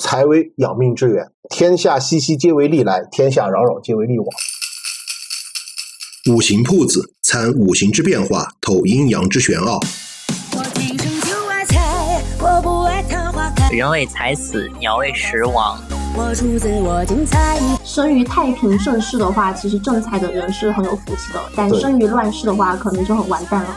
[0.00, 4.26] 财为养命之源，天下熙熙皆为利来，天下攘攘皆为利往。
[6.28, 9.78] 五行铺子参五行之变化，透阴阳之玄奥。
[13.70, 15.80] 人为财死，鸟为食亡。
[17.84, 23.76] 生于太平盛世的话，其实正财的人是很有福气的；但生于乱世的话，可能就很完蛋了。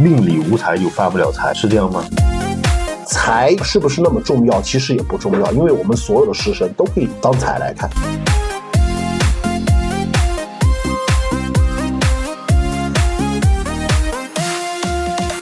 [0.00, 2.02] 命里无财就发不了财，是这样吗？
[3.10, 4.60] 财是不是那么重要？
[4.60, 7.88] 其实也不重要，因为我们所有的食神都可以当财来看。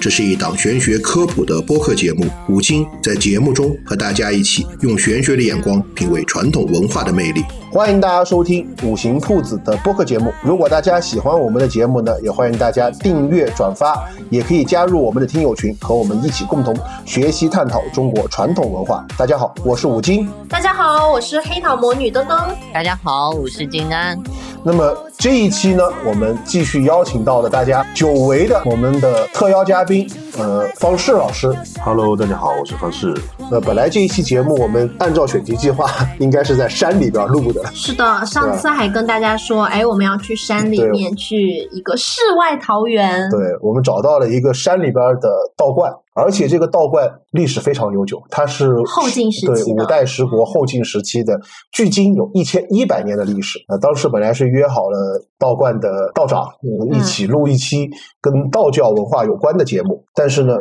[0.01, 7.43] 这是一档玄学科普的播客节目，古今在节目中和大家一起用玄学的眼光品味传统文化的魅力。
[7.73, 10.33] 欢迎大家收听五行铺子的播客节目。
[10.43, 16.75] 如果大家喜欢我们的节目呢，也欢迎大家订阅、转发，也可以加入我们的听友群，和我们一起共同
[17.05, 19.05] 学习、探讨中国传统文化。
[19.19, 20.29] 大家好，我是五金。
[20.49, 22.39] 大家好，我是黑桃魔女登登。
[22.73, 24.19] 大家好，我是金安。
[24.63, 31.55] 那么这一期呢，我们继续邀请到了大家久违的我们的特邀嘉宾，呃，方式老师。
[31.85, 33.15] Hello，大家好，我是方式。
[33.51, 37.65] 那本来这一期节目我们按照选题计划， 应该是在山里边录的。
[37.75, 41.37] 是的，上次还跟大家说，哎，我们要去山里面去
[41.73, 43.29] 一个世外桃源。
[43.31, 51.41] 对，我们找到了一个山里边的道观，而且这个道观历史非常悠久，它是后晋时期对五代十国后晋时期的，
[51.73, 53.59] 距今有一千一百年的历史。
[53.69, 57.89] 呃，当时本来是约好了道观的道长，我们一起录一期
[58.21, 60.55] 跟道教文化有关的节目，但是呢，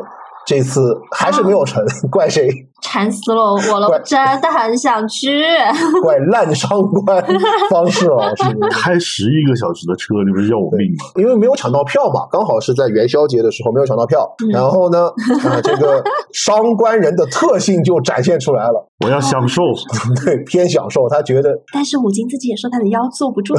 [0.45, 2.49] 这次还是没有成， 怪谁？
[2.86, 5.41] 馋死了我了，我真的很想去。
[6.03, 6.69] 怪烂商
[7.05, 7.25] 官
[7.69, 8.44] 方式老师。
[8.72, 11.09] 开十一个小时的车，你不是要我命吗？
[11.16, 15.08] 因为没有抢到票嘛，刚好是在元宵节的时候没有抢到票，嗯然后呢，
[15.44, 19.61] 啊，这个商官人的特性就展现出来了，我要享受。
[20.23, 23.56] 对，偏享受，他觉得但是五金自己也说他的腰坐不住，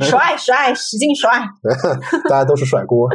[0.00, 1.30] 甩甩，使劲甩。
[2.28, 3.08] 大家都是甩锅。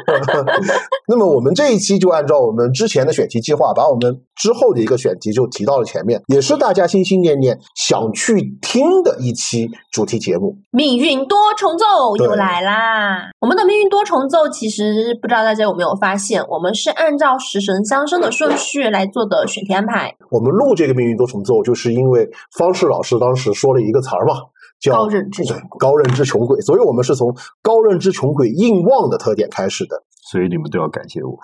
[1.07, 10.55] 那么我们这一期就按照我们之前的选题计划，把我们之后的一个选题就提到了前面，也是大家心心念念想去听的一期主题节目。
[10.71, 11.85] 命运多重奏
[12.17, 13.31] 又来啦！
[13.41, 20.15] 我们的命运多重奏，其实不知道大家有没有发现，我们是按照食神相生的顺序来做的选题安排。
[20.31, 24.35] 我们录这个命运多重奏，就是因为方世老师当时说了一个词儿嘛，
[24.79, 25.43] 叫高认知
[25.77, 30.03] 高认知穷鬼，所以我们是从高认知穷鬼硬旺的特点开始的。
[30.29, 31.35] 所以你们都要感谢我。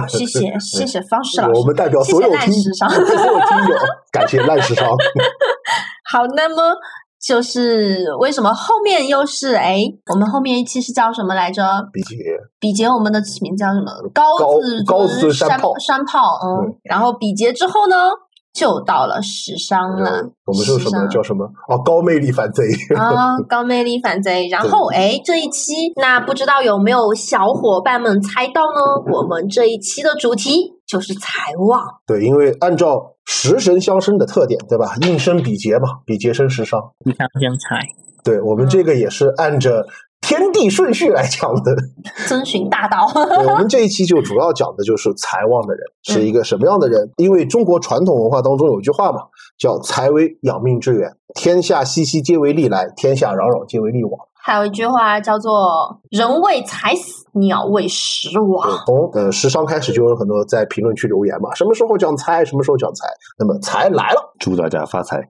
[0.00, 3.76] 好谢谢谢谢方式老师，我们代表所有听时尚所有听友，
[4.10, 4.88] 感谢烂时尚。
[6.10, 6.74] 好，那么
[7.20, 9.80] 就是为什么后面又是哎，
[10.12, 11.62] 我们后面一期是叫什么来着？
[11.92, 12.16] 比劫，
[12.58, 13.92] 比劫我们的起名叫什么？
[14.14, 18.10] 高高字高字山山炮山炮，嗯，然后比劫之后呢，
[18.52, 20.10] 就到了时商了。
[20.10, 21.44] 呃我们说什么叫什么？
[21.68, 22.64] 哦，高魅力反贼。
[22.96, 24.48] 啊，高魅力反贼。
[24.48, 29.12] 然后哎，这一期那不知道有没有小伙伴们猜到呢？
[29.12, 31.80] 我们这一期的主题就是财旺。
[32.04, 34.96] 对，因为按照食神相生的特点，对吧？
[35.02, 36.80] 应生比劫嘛，比劫生食伤。
[37.04, 37.86] 一上生财，
[38.24, 39.86] 对我们这个也是按着
[40.30, 41.74] 天地顺序来讲的。
[42.28, 43.04] 遵循大道，
[43.50, 47.10] 我们这一期就主要讲的就是财旺的人是一个什么样的人。
[47.16, 49.22] 因为中国传统文化当中有一句话嘛，
[49.58, 54.12] 叫“财为养命之源，天下熙熙皆为利来，天下攘攘皆为利往”。
[54.42, 63.06] 还有一句话叫做“人为财死，鸟为食对亡，从呃时尚开始就有很多在评论区留言嘛，什么时候讲财，什么时候讲财。
[63.38, 65.20] 那么财来了，祝大家发财。”。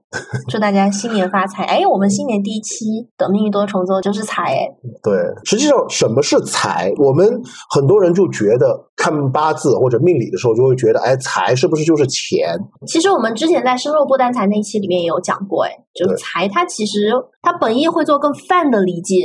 [0.49, 1.63] 祝大家新年发财！
[1.65, 4.67] 哎，我们新年第一期的命运多重奏就是财哎，
[5.03, 5.13] 对，
[5.43, 6.91] 实际上什么是财？
[6.97, 12.57] 我们很多人就觉得看八字或者命理的时候，就会觉得，哎，财是不是就是钱？
[12.87, 17.11] 其实我们之前在生肉不单财那一期里面也有讲过，哎，就是财它其实
[17.41, 19.15] 它本意会做更泛的理解，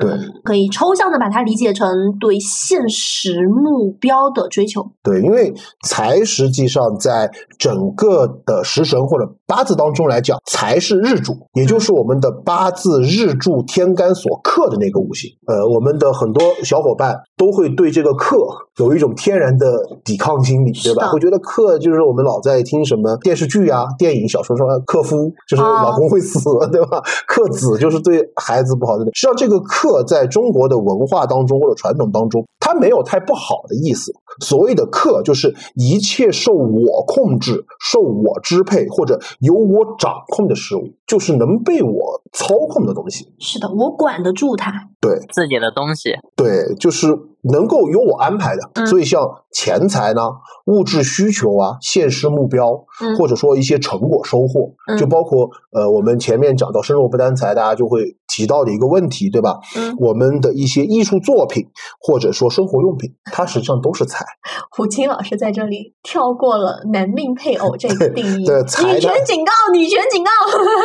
[0.00, 1.88] 对嗯，可以抽象的把它理解成
[2.22, 4.80] 对现实目标的追求。
[5.02, 5.52] 对，因为
[5.88, 7.28] 财实际上在
[7.58, 15.28] 整个的食神或者八字当中来讲，财是日主，也就是我们的八字日柱天干所克的那个五行。
[15.48, 18.36] 呃，我们的很多小伙伴都会对这个克
[18.78, 19.66] 有一种天然的
[20.04, 21.02] 抵抗心理，对吧？
[21.02, 26.40] 是的会觉得克就是我们老在听什么电视剧啊、电影、小说说克夫就是啊老公会死，
[26.72, 27.02] 对吧？
[27.26, 29.04] 克子就是对孩子不好的。
[29.12, 34.12] 实际上，这个克在中国的文化当中或者传统当中，它没有太不好的意思。
[34.40, 43.26] 所谓的克，就是一切受我控制、受我支配或者由我掌控的事物，就是能被我操控的东西。
[43.38, 44.72] 是的，我管得住它。
[45.00, 47.08] 对自己的东西，对，就是
[47.42, 48.70] 能够由我安排的。
[48.74, 49.22] 嗯所以像
[49.52, 50.22] 钱财呢、
[50.66, 59.60] 物质需求啊、现实目标，嗯或者说一些成果收获，嗯就包括呃我们前面讲到生活不担财，大家就会提到的一个问题，对吧？
[59.76, 61.66] 嗯我们的一些艺术作品
[62.00, 64.24] 或者说生活用品，它实际上都是财。
[64.70, 70.30] 胡青老师在这里跳过了男命配偶这个定义， 对财女权警告，女权警告。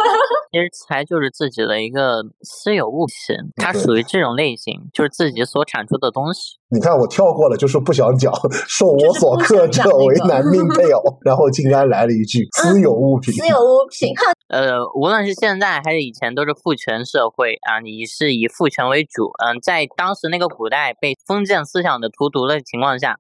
[0.52, 6.47] 其实财就是自己的一个私有物品，它属于这种类型，就是自己所产出的东西。
[6.70, 8.34] 你看我跳过了，就是不想讲
[8.68, 13.34] 受我所克者为难命配偶，然后竟然来了一句私有物品。
[13.34, 14.14] 私有物品，
[14.50, 19.32] 呃，无论是现在还是以前，都是父权社会啊，你是以父权为主。
[19.46, 23.16] 嗯，在当时那个古代被封建思想的荼毒的情况下，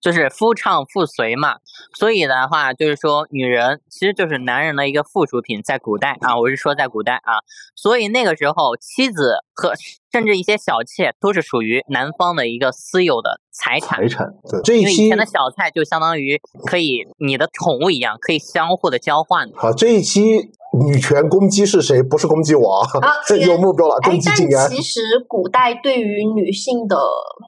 [0.00, 1.56] 就是夫唱妇随嘛。
[1.98, 7.40] 所以的话，就是说女人其实就是男人的一个附属品，在古代啊，我是说在古代啊，
[7.74, 9.72] 所以那个时候妻子和
[10.12, 14.08] 甚至一些小妾都是属于男方的一个私有的财产财。
[14.08, 19.56] 产对，这一期因为以前的小菜就相当于可以你的宠物一样，可以相互的交换的。
[19.56, 20.50] 好，这一期
[20.84, 22.02] 女权攻击是谁？
[22.02, 24.68] 不是攻击我啊，啊有目标了，哎攻，击静安。
[24.68, 26.96] 但其实古代对于女性的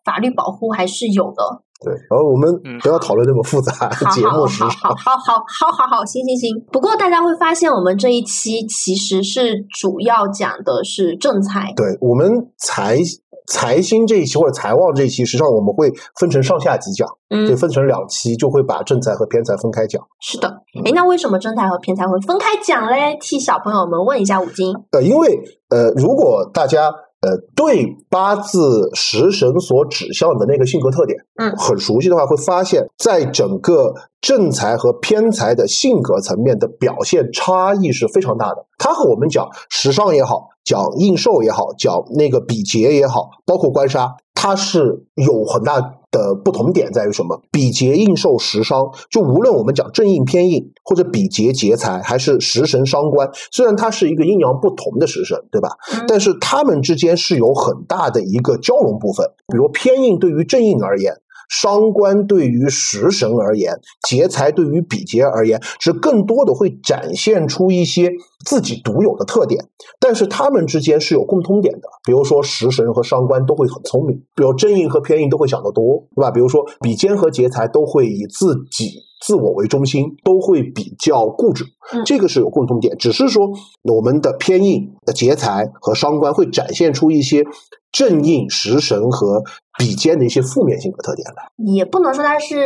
[0.04, 1.62] 法律保护还是有的。
[1.84, 2.48] 对，然后我们
[2.80, 4.46] 不要讨论那么复杂节目。
[4.46, 6.64] 好好好，好，好，好，好，好，行，行，行。
[6.70, 11.72] 不过大家会发现，我们这一期其实是主要讲的是正财。
[11.76, 12.98] 对我们财
[13.46, 15.90] 财星这一期或者财旺这一期，实际上我们会
[16.20, 20.02] 分成上下集讲，嗯，就分成两期，就会把正财和偏财分开讲。
[20.20, 20.48] 是的，
[20.84, 23.16] 哎，那为什么正财和偏财会分开讲嘞？
[23.20, 24.74] 替小朋友们问一下五金。
[24.92, 26.92] 呃，因为呃，如果大家。
[27.22, 38.66] 呃对八字食神所指向的那个性格特点，嗯很熟悉的话，会发现在整个正财和偏财的性格层面的表现差异是非常大的。
[38.76, 45.80] 它和我们讲时尚也好，讲应寿也好，讲那个比劫也好，包括官杀，它是有很大
[46.12, 47.42] 的不同点在于什么？
[47.50, 55.70] 比劫、应受、食伤，就无论我们讲正印、偏印，或者比劫、劫财，还是食神伤官，虽然它是一个阴阳不同的食神，对吧？
[55.92, 59.26] 嗯但是它们之间是有很大的一个交融部分。
[59.48, 61.14] 比如偏印对于正印而言。
[61.52, 63.74] 伤官对于食神而言，
[64.08, 68.10] 劫财对于比劫而言，是更多的会展现出一些
[68.46, 69.68] 自己独有的特点，
[70.00, 71.82] 但是他们之间是有共通点的。
[72.06, 76.30] 比如说食神和伤官都会很聪明，比如正印和偏印都会想得多，对吧？
[76.30, 82.96] 比如说比肩和劫财都会以自己自我为中心，都会比较固执嗯，这个是有共同点。
[82.96, 83.50] 只是说
[83.82, 87.44] 我们的偏印、的劫财和伤官会展现出一些
[87.92, 89.42] 正印、食神和
[89.78, 91.44] 比肩的一些负面性格特点来。
[91.74, 92.56] 也不能说它是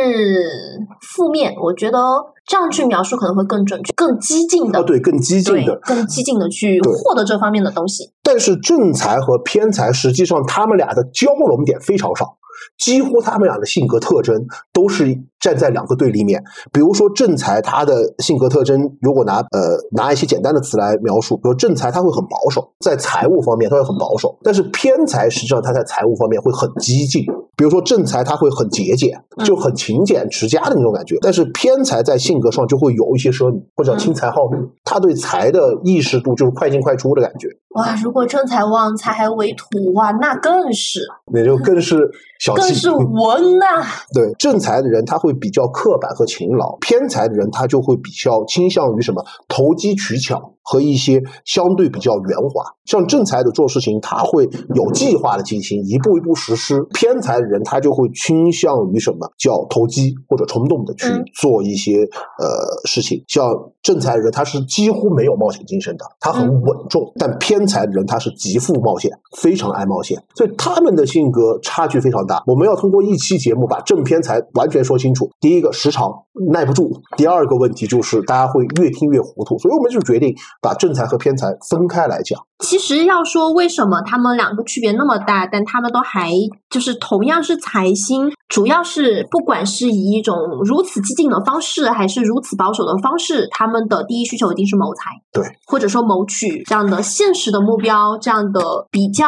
[1.01, 1.99] 负面，我觉得
[2.45, 5.77] 这样去描述可能会更准确、更激进的，啊，对，更激进的。
[5.83, 8.11] 更激进的去获得这方面的东西。
[8.23, 12.36] 但是正财和偏财实际上他们俩的交融点非常少，
[12.77, 16.43] 几乎他们俩的性格特征都是站在两个对立面。
[16.71, 27.25] 比如说正财，他的性格特征如果拿呃拿一些简单的词来描述，比如正财他会很保守，在财务方面他会很保守，但是偏财实际上他在财务方面会很激进。
[27.57, 37.49] 比如说正财他会很节俭，就很勤俭持家的那种感觉，但是偏财在性格上就会有一些奢靡或者轻财好命，他对财的意识度就是快进快出的感觉。
[37.71, 41.01] 哇，如果正财旺，财还为土哇，那更是。
[41.31, 41.97] 那就更是
[42.39, 43.65] 小气，更是文呐、
[44.13, 52.63] 对正财的人，他会比较刻板和勤劳；偏财的人，他就会比较倾向于什么投机取巧和一些相对比较圆滑。
[52.85, 61.97] 像正财的做事情，他会有计划的进行，一步一步实施；偏财的人，他就会倾向于什么叫投机或者冲动的去嗯做一些、
[62.37, 62.47] 呃
[62.85, 63.23] 事情。
[63.27, 63.51] 像
[63.81, 72.43] 正财人，他是几乎没有冒险精神的，他很嗯稳重；但偏财的人，他是极富冒险，非常爱冒险，所以他们的性格差距非常大。
[72.45, 75.29] 我们要通过一期节目把正偏财完全说清楚。
[75.39, 76.11] 第一个时长
[76.51, 82.39] 耐不住，第二个问题就是大家会越听越糊涂，所以我们就决定把正财和偏财分开来讲。
[82.59, 86.31] 其实要说为什么他们两个区别那么大，但他们都还
[86.69, 90.35] 就是同样是财星，主要是不管是以一种
[90.65, 98.59] 如此激进的方式，还是如此保守的方式，他们的第一需求一定是谋财，对，或者说谋取这样的现实的目标，这样的
[98.89, 99.27] 比较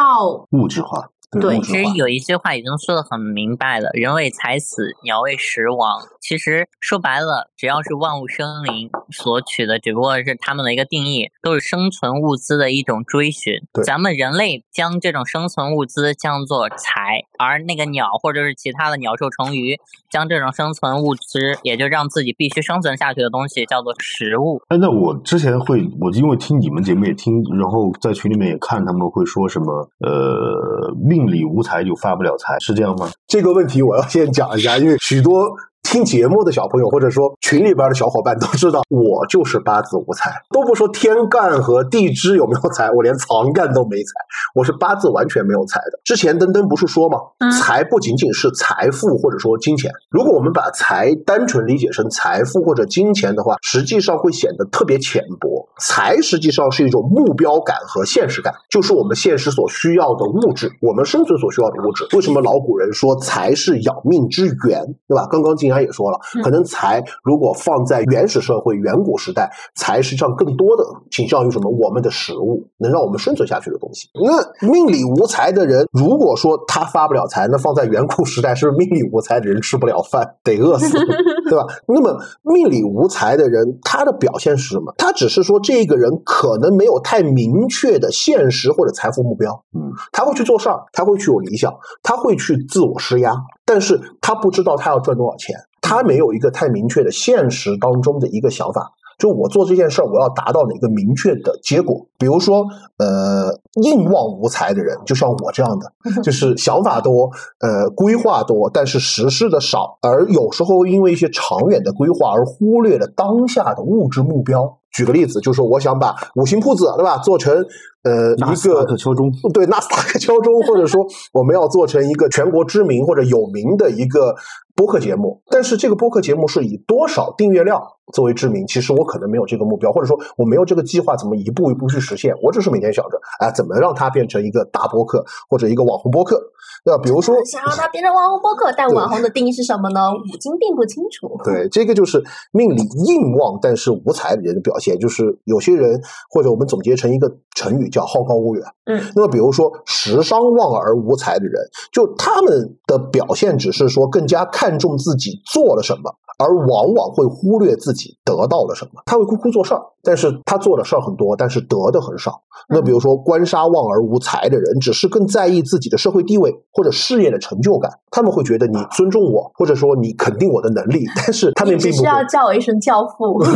[0.50, 1.08] 物质化，
[1.40, 1.60] 对。
[1.60, 6.02] 其实有一句话已经说的很明白了，人为财死，鸟为食亡。
[6.20, 13.84] 其实说白了，只要是万物生灵所取的，只不过是他们的一个定义，都是生存物资的一种追寻对。
[13.84, 19.76] 咱们人类将这种生存物资叫做财，而那个鸟或者是其他的鸟兽虫鱼，
[20.10, 24.60] 将这种生存物资，也就让自己必须生存下去的东西叫做食物。
[24.68, 33.10] 哎，那我之前会，我因为听你们节目也听，然后在群里面也看，他们会说什么呃，命命里无财就发不了财，是这样吗？
[33.26, 35.50] 这个问题我要先讲一下，因为许多。
[35.82, 44.12] 听节目的小朋友，或者说群里边的小伙伴都知道，我就是八字无财，都不说天干和地支有没有财，我连藏干都没财，
[44.54, 45.98] 我是八字完全没有财的。
[46.04, 47.18] 之前登登不是说吗？
[47.58, 55.68] 财不仅仅是财富或者说金钱，如果我们把财单纯理解成财富或者金钱的话，实际上会显得特别浅薄。
[55.80, 62.06] 财实际上是一种目标感和现实感，就是我们现实所需要的物质，我们生存所需要的物质。
[62.14, 65.26] 为什么老古人说财是养命之源，对吧？
[65.28, 71.70] 刚刚静安也说了，可能财如果放在原始社会、远古时代，财实际上更多的倾向于什么？
[71.70, 74.08] 我们的食物，能让我们生存下去的东西。
[74.14, 80.98] 那命里无财的人，如果说他发不了财，那放在远古时代，是不是命里无财的人吃不了饭，得饿死，
[81.48, 81.64] 对吧？
[81.86, 84.92] 那么命里无财的人，他的表现是什么？
[84.98, 85.60] 他只是说。
[85.62, 91.72] 这个人可能没有太明确的现实或者财富目标，嗯，他会去做事儿，他会去有理想，
[92.02, 93.30] 他会去自我施压，
[93.70, 102.04] 但是他不知道他要赚多少钱，他没有一个太明确的现实当中的一个想法，就我做这件事儿，我要达到哪个明确的结果。
[102.18, 102.64] 比如说，
[102.98, 114.78] 呃，硬望无才的人，就像我这样的， 就是想法多，呃，规划多，但是实施的少，而有时候因为一些长远的规划而忽略了当下的物质目标。
[114.92, 117.64] 举个例子，就是说，我想把五星铺子，对吧，做成
[118.02, 124.34] 呃一个敲钟， 对，纳斯达克敲钟，或者说我们要做成一个全国知名或者有名的一个
[124.74, 125.42] 播客节目。
[125.50, 127.80] 但是这个播客节目是以多少订阅量
[128.12, 128.66] 作为知名？
[128.66, 132.34] 其实我可能没有这个目标，或者说我没有这个计划，怎么一步一步去实现？
[132.42, 136.40] 我只是每天想着，哎，怎么让它变成一个大播客或者一个网红播客。
[136.82, 137.02] 对吧？
[137.02, 140.00] 比如说，想让它变成网红播客，但网红的定义是什么呢？
[140.14, 141.28] 五金并不清楚。
[141.44, 144.98] 对，这个就是命里硬旺但是无财的人的表现。
[144.98, 148.64] 就是有些人，或者我们总结成一个成语叫好高骛远。
[148.86, 151.60] 嗯，那么比如说食伤望而无才的人，
[151.92, 156.14] 就他们的表现只是说更加看重自己做了什么。
[156.42, 162.42] 而往往会忽略自己得到了什么，他会哭哭做事儿，但是他做的事儿很多，但是得的很少。
[162.68, 173.42] 那比如说官杀旺而无财的人，只是更在意自己的社会地位或者事业的成就感，他们会觉得你尊重我，或者说你肯定我的能力，但是他们并不需要叫我一声教父。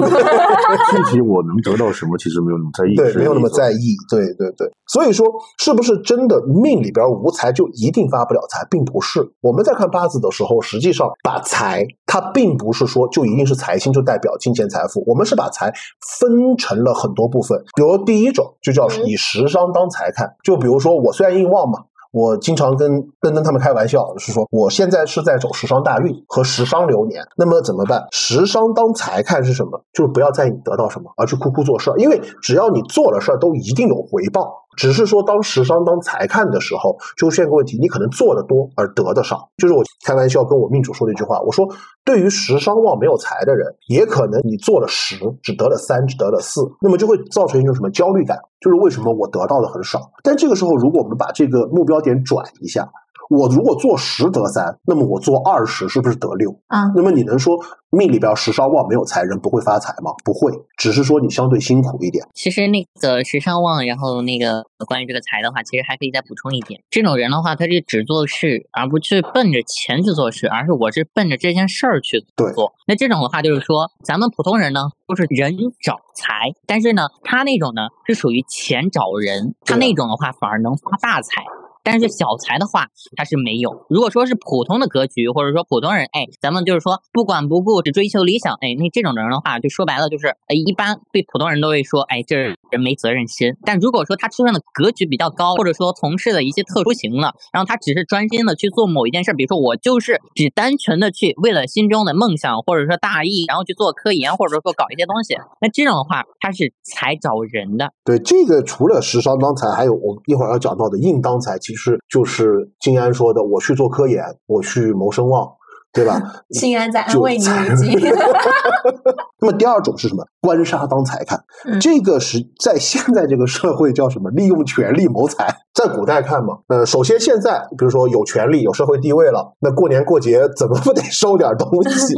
[0.90, 4.70] 具体我能得到什么，其实没有那么在意，对，没有那么在意，对对对。
[4.86, 5.26] 所以说，
[5.58, 9.20] 是不是真的命里边无财就一定发不了财，并不是。
[9.40, 15.02] 我们在看八字的时候，实际上把财，它并不是说就一定是财星就代表金钱财富。
[15.06, 15.72] 我们是把财
[16.18, 20.34] 分成了很多部分，比如第一种就叫以食伤当财看。
[20.42, 21.84] 就比如说我虽然硬旺嘛。
[22.14, 28.06] 我经常跟跟跟他们开玩笑，是说我现在是在走时商大运和时商流年，那么怎么办？
[28.12, 29.82] 时商当财看是什么？
[29.92, 34.63] 就是不要在意你得到什么，而去苦苦做事儿，因为只要你做了事儿，都一定有回报。
[34.76, 39.48] 只是说当时商当财看的时候，出现个问题，你可能做的多而得的少。
[39.56, 41.66] 就是我开玩笑跟我命主说的一句话，我说
[42.04, 48.38] 对于时商旺没有财的人，也可能你做了十只得了三，只得了四，那么就会造成一种什么焦虑感。
[48.60, 50.00] 就是为什么我得到的很少？
[50.22, 52.88] 但这个时候，如果我们把这个目标点转一下。
[53.30, 56.84] 我如果做十得三，那么我做二十是不是得六啊？
[56.94, 57.56] 那么你能说
[57.90, 60.10] 命里边时尚旺没有财人不会发财吗？
[60.24, 62.26] 不会，只是说你相对辛苦一点。
[62.34, 66.80] 其实那个时尚旺，然后那个关于这个财的话，其实还可以再补充一点。
[66.90, 72.72] 这种人的话，他是只做事，而不去奔着钱去做事，而是我是奔着这件事儿去做。
[72.86, 81.42] 那这种的话，就是说咱们普通人呢，都是人找财，但是呢，他那种呢是属于钱找人，他那种的话反而能发大财。
[81.84, 83.84] 但是小财的话，他是没有。
[83.90, 93.54] 如果说是普通的格局，或者说普通人，哎，咱们就是说不管不顾，只追求理想，哎，那这种人的话，就说白了就是，哎，一般对普通人都会说，哎，这人没责任心。
[93.64, 107.92] 但如果说他出生的格局比较高，或者说从事的一些特殊型了，然后他只是专心的去做某一件事，比如说我就是只单纯的去为了心中的梦想或者说大义，然后去做科研或者说搞一些东西，那这种的话，他是财找人的。
[108.04, 111.73] 对这个，除了时商当财，还有我一会儿要讲到的应当财，其实
[112.08, 115.48] 就是金安说的，我去做科研，我去谋声望。
[115.94, 116.20] 对吧？
[116.50, 118.00] 心安在安慰你已经。
[119.40, 120.24] 那么第二种是什么？
[120.40, 121.38] 官杀当财看，
[121.80, 124.30] 这个是在现在这个社会叫什么？
[124.30, 125.46] 利用权力谋财。
[125.74, 132.14] 在古代看嘛，呃，首先现在比如说有权利、有社会地位了，那过年过节怎么不得收点东西？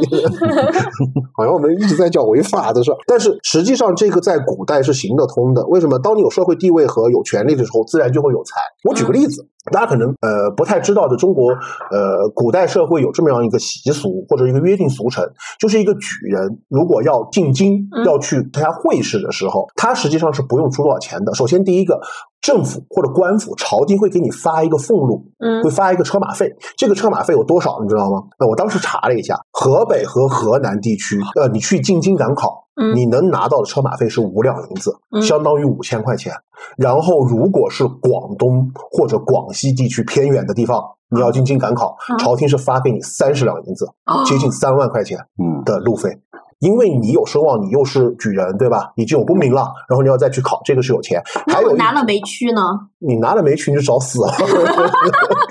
[1.37, 5.67] 好像我们一直在讲违法的事儿，但是实际上这个在古代是行得通的。
[5.69, 5.99] 为什么？
[5.99, 8.61] 当你有社会地位和有权利的时候，自然就会有财。
[8.85, 9.49] 我举个例子。
[9.73, 11.51] 大家可能呃不太知道的，中国
[11.91, 15.25] 呃古代社会有这么样一个习俗或者一个约定俗成，
[15.59, 21.35] 就是一个举人如果要进京要去参加会试的时候，他实际上是不用出多少钱的。
[21.35, 22.01] 首先第一个。
[22.47, 26.55] 政府或者官府朝廷会给你发一个俸禄，嗯会发一个车马费。
[26.77, 28.23] 这个车马费有多少，你知道吗？
[28.39, 36.33] 那我当时查了一下，河北和河南地区，呃，你去进京赶考，嗯你能拿到的车马费是五两银子，嗯相当于五千块钱。
[36.77, 46.17] 然后，如果是广东或者广西地区偏远的地方，你要进京赶考，嗯朝廷是发给你三十两银子，哦接近三万块钱嗯，的路费。
[46.61, 48.93] 因为你有声望，你又是举人，对吧？
[48.97, 51.23] 你就有功名了，然后你要再去考，这个是有钱。
[51.47, 52.63] 还有拿了没去呢？
[52.99, 54.33] 你拿了没去，你就找死啊！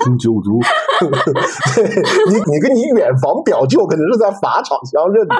[0.00, 0.58] 诛九族，
[1.74, 1.84] 对
[2.28, 5.34] 你，你跟你远房表舅可能是在法场相认的。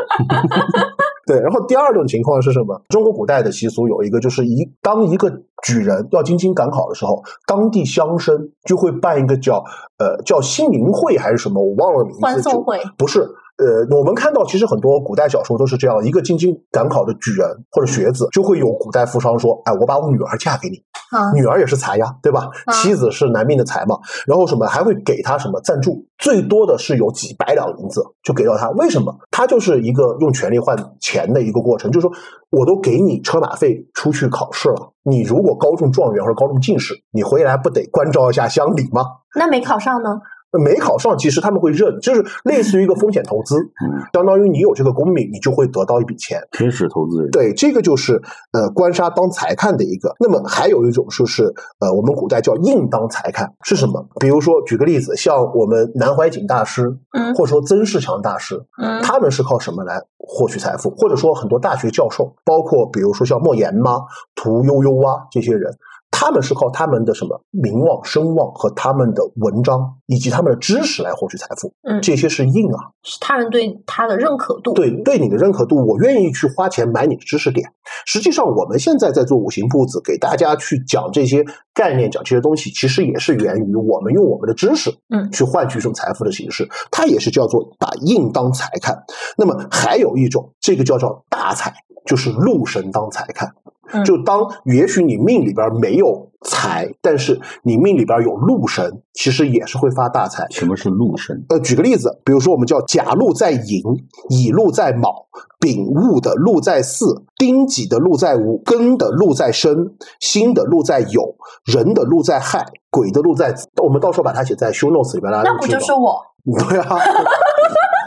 [1.26, 2.80] 对，然后第二种情况是什么？
[2.88, 5.28] 中国古代的习俗有一个，就是一当一个
[5.64, 9.64] 举人要进京赶考的时候，当地乡绅就会办一个叫
[9.98, 12.20] 呃叫新民会还是什么，我忘了名字。
[12.20, 13.28] 欢送会不是。
[13.58, 20.76] 呃，我们看到其实很多古代小说都是这样，一个进京赶考的举人或者学子，就会有古代富商说：“哎，我把我女儿嫁给你，
[21.10, 22.48] 啊，女儿也是财呀，对吧？
[22.66, 23.96] 啊妻子是男命的财嘛，
[24.26, 28.68] 然后什么还会给他什么赞助，最多的是有几百两银子就给到他。
[28.72, 29.16] 为什么？
[29.30, 32.14] 他就是一个用权力换钱的一个过程，就是说
[32.50, 39.02] 我都给你车马费出去考试了，你如果高中状元或者高中进士，你回来不得关照一下乡里吗？
[39.34, 40.20] 那没考上呢？
[40.52, 46.40] 没考上，其实他们会认，就是类似于一个风险投资，嗯，相当于你有这个功名，你就会得到一笔钱。
[46.52, 48.14] 天使投资人，对，这个就是
[48.52, 50.14] 呃官杀当财看的一个。
[50.18, 54.08] 那么还有一种就是呃我们古代叫硬当财看是什么？
[54.18, 60.90] 比如说举个例子，像我们南怀瑾大师，嗯或者说曾仕强大师，嗯他们是靠什么来获取财富？
[60.96, 64.00] 或者说很多大学教授，包括比如说像莫言呐、
[64.34, 65.76] 屠呦呦啊这些人。
[66.18, 72.88] 他们是靠他们的什么名望、声望和他们的文章以及他们的知识来获取财富，嗯，这些是硬啊。
[73.02, 74.72] 是他人对他的认可度。
[74.72, 77.70] 对对你的认可度，我愿意去花钱买你的知识点。
[78.06, 81.44] 实际上，我们现在在做五行铺子，给大家去讲这些
[81.74, 86.66] 概念，讲这些东西，其实也是源于我们用我们的知识，嗯去换取一种财富的形式。
[86.90, 89.04] 它也是叫做把硬当财看。
[89.36, 91.74] 那么还有一种，这个叫做大财，
[92.06, 93.52] 就是禄神当财看。
[93.92, 100.44] 嗯就当也许你命里边没有财，但是你命里边有禄神，其实也是会发大财。
[100.50, 101.46] 什么是禄神？
[101.50, 103.80] 呃，举个例子，比如说我们叫甲禄在寅，
[104.28, 105.26] 乙禄在卯，
[105.60, 113.68] 丙戊的禄在巳，丁己的禄在午，庚的禄在申，辛的禄在酉，壬的禄在亥，癸的禄在子。
[113.80, 116.20] 我们到时候把它写在 show notes 里边，大家那不就是我？
[116.68, 116.98] 对啊。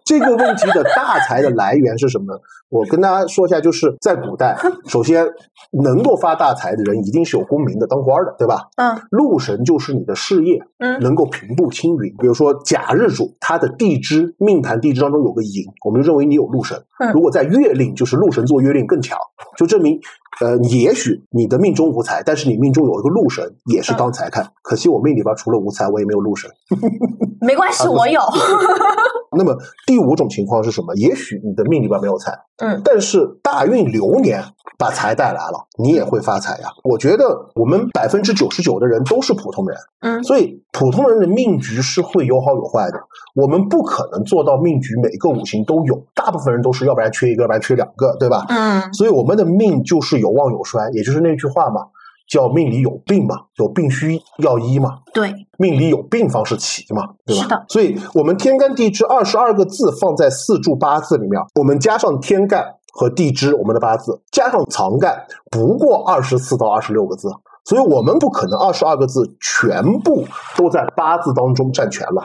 [0.10, 2.40] 这个问题的大财的来源是什么呢？
[2.70, 4.58] 我跟大家说一下，就是在古代，
[4.90, 5.24] 首先
[5.72, 8.70] 能够发大财的人一定是有功名的，当官的，对吧？
[8.78, 12.12] 嗯禄神就是你的事业，嗯能够平步青云。
[12.18, 16.76] 比如说甲日主，他的地支命盘地支当中有个寅，我们就认为你有禄神。
[17.00, 19.16] 嗯如果在月令，就是禄神做月令更强，
[19.58, 20.00] 就证明
[20.42, 24.52] 呃，也许你的命中无财，但是你命中有一个禄神，也是当财看。
[24.64, 26.50] 可惜我命里边除了无财，我也没有禄神。
[27.42, 28.22] 没关系，我有。
[29.38, 30.96] 那么第五种情况是什么？
[30.96, 34.44] 也许你的命里边没有财，嗯但是大运流年
[34.78, 36.70] 把财带来了，你也会发财呀。
[36.84, 43.00] 我觉得我们百分之九十九的人都是普通人，嗯所以普通人的命局是会有好有坏的。
[43.36, 48.46] 我们不可能做到命局每个五行都有，大部分人都是要不然缺一个，要不然缺两个，对吧？
[48.50, 51.88] 嗯所以我们的命就是有旺有衰，也就是那句话嘛，
[52.28, 55.00] 叫命里有病嘛，有病需要医嘛。
[55.14, 57.44] 对，命里有病方是奇嘛，对吧？
[57.44, 57.66] 是的。
[57.70, 67.30] 所以我们天干地支二十二个字放在四柱八字里面，我们加上天干和地支，我们的八字加上藏干，不过二十四到二十六个字。
[67.64, 70.26] 所以我们不可能二十二个字全部
[70.58, 72.24] 都在八字当中占全了，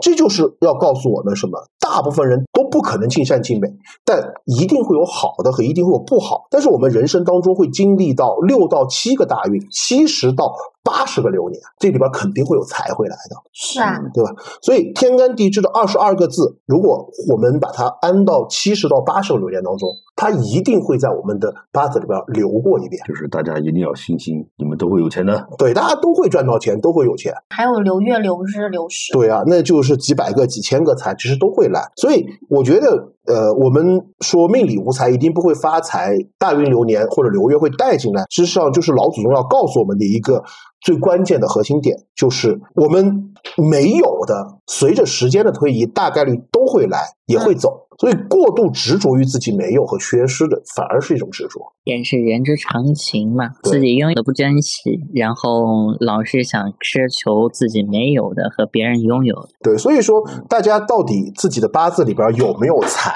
[0.00, 1.58] 这就是要告诉我们什么？
[1.78, 3.68] 大部分人都不可能尽善尽美，
[4.04, 6.46] 但一定会有好的和一定会有不好。
[6.48, 13.36] 但是我们人生当中会经历到六到七个大运，七十到八十个流年，这里边肯定会有财会来的。
[13.52, 14.30] 是啊，对吧？
[14.60, 23.02] 所以天干地支的二十二个字，如果我们把它安到七十到八十个流年当中，它一定会在我们的八字里边流过一遍。
[23.08, 25.48] 就是大家一定要信心，你们都会有钱的。
[25.58, 27.32] 对，大家都会赚到钱，都会有钱。
[27.48, 29.12] 还有流月、流日、流时。
[29.14, 31.80] 对啊，那就是几百个、几千个财，其实都会来。
[31.96, 38.24] 所以我觉得，呃，我们说命里无财，一定不会发财，大运流年或者流月会带进来。
[38.30, 40.44] 事实上，就是老祖宗要告诉我们的一个
[40.84, 47.80] 最关键的核心点，就是我们没有的，随着时间的推移，大概率都会来，也会走。
[47.96, 51.60] 所以，过度执着于自己没有和缺失的，反而是一种执着。
[51.84, 59.48] 也是人之常情嘛，自己拥有的不珍惜，然后老是想奢求自己没有的和别人拥有的。
[59.62, 63.14] 对，所以说大家到底自己的八字里边有没有财，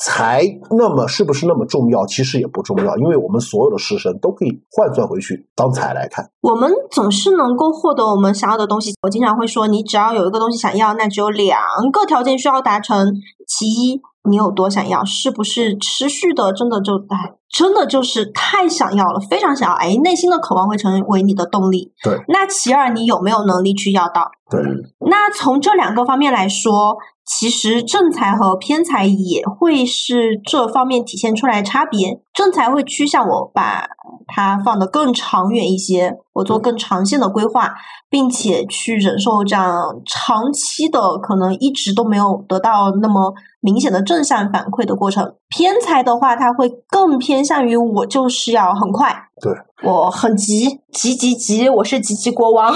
[0.00, 2.06] 财那么是不是那么重要？
[2.06, 6.30] 其实也不重要，因为我们所有的食神都可以换算回去当财来看。
[6.40, 8.94] 我们总是能够获得我们想要的东西。
[9.02, 11.60] 我经常会说，你只要有一个东西想要，那只有两
[11.92, 13.12] 个条件需要达成：
[13.46, 21.92] 其一，你有多想要，是不是持续的，真的就哎，真的就是太想要了，非常想要，哎，内心的渴望会成为你的动力。
[22.02, 22.18] 对。
[22.28, 24.30] 那其二，你有没有能力去要到？
[24.50, 24.60] 对。
[25.08, 26.96] 那从这两个方面来说。
[27.30, 32.22] 其实正财和偏财也会是这方面体现出来差别。
[32.32, 33.86] 正财会趋向我把
[34.26, 37.74] 它放得更长远一些，我做更长线的规划，
[38.08, 45.34] 并且去忍受这样长期的可能一直都没有得到那么明显的正向反馈的过程。
[45.48, 52.74] 偏财的话，它会更偏向于我就是要很快，对我很急急急急，我是急急国王。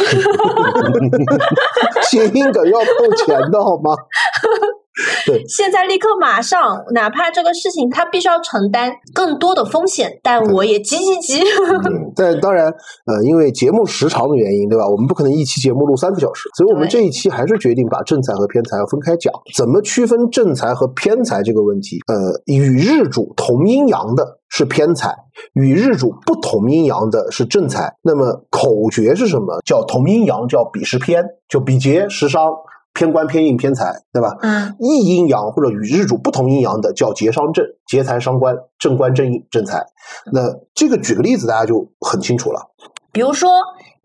[2.10, 3.94] 谐音梗要扣钱的好吗？
[5.24, 11.42] 对，现在立刻马上，哪怕这个事情他必须要承担更多的风险，但我也急急急。
[12.14, 14.86] 但当然，呃，因为节目时长的原因，对吧？
[14.86, 19.32] 我们不可能一期节目录三个小时，所以我们这一期还是决定把正财和偏财要分开讲。
[19.56, 21.98] 怎么区分正财和偏财这个问题？
[22.08, 25.14] 呃，与日主同阴阳的是偏财，
[25.54, 27.94] 与日主不同阴阳的是正财。
[28.02, 29.58] 那么口诀是什么？
[29.64, 32.42] 叫同阴阳，叫比时偏，就比劫食伤。
[32.94, 34.36] 偏官偏印偏财，对吧？
[34.42, 39.84] 嗯，异阴阳或者与日主不同阴阳的叫劫伤正，劫财伤官，正官正印正财。
[40.32, 40.42] 那
[40.74, 42.70] 这个举个例子，大家就很清楚了。
[43.12, 43.50] 比如说，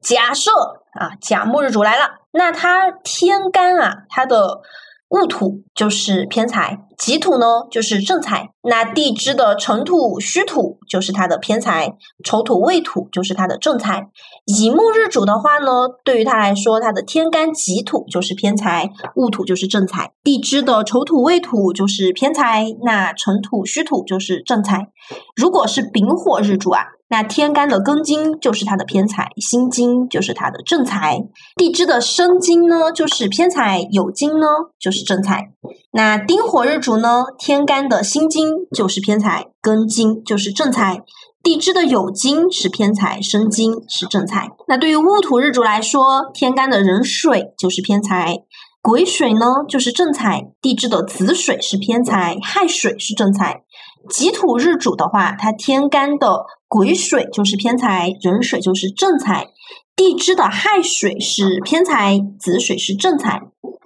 [0.01, 0.51] 假设
[0.93, 4.61] 啊，甲木日主来了，那他天干啊，他的。
[5.09, 8.49] 戊土就是偏财，己土呢就是正财。
[8.61, 14.09] 那地支的辰土、戌土就是它的偏财，丑土、未土就是它的正财。
[14.45, 20.11] 乙木日主的话呢，对于他来说，他的天干己土就是偏财，戊土就是正财。
[20.23, 24.89] 地支的丑土、未土就是偏财，那辰土、戌土就是正财。
[25.35, 26.96] 如果是丙火日主啊。
[27.09, 31.23] 那天干的庚金就是它的偏财，辛金就是它的正财。
[31.55, 34.45] 地支的申金呢就是偏财，酉金呢
[34.77, 35.51] 就是正财。
[35.91, 41.01] 那丁火日主呢，天干的辛金就是偏财，庚金就是正财。
[41.41, 44.49] 地支的酉金是偏财，申金是正财。
[44.67, 48.39] 那对于戊土日主来说，天干的壬水就是偏财，
[48.81, 50.49] 癸水呢就是正财。
[50.61, 53.61] 地支的子水是偏财，亥水是正财。
[54.09, 59.47] 己土日主的话，它天干的癸水就是偏财，壬水就是正财。
[59.95, 63.41] 地支的亥水是偏财，子水是正财。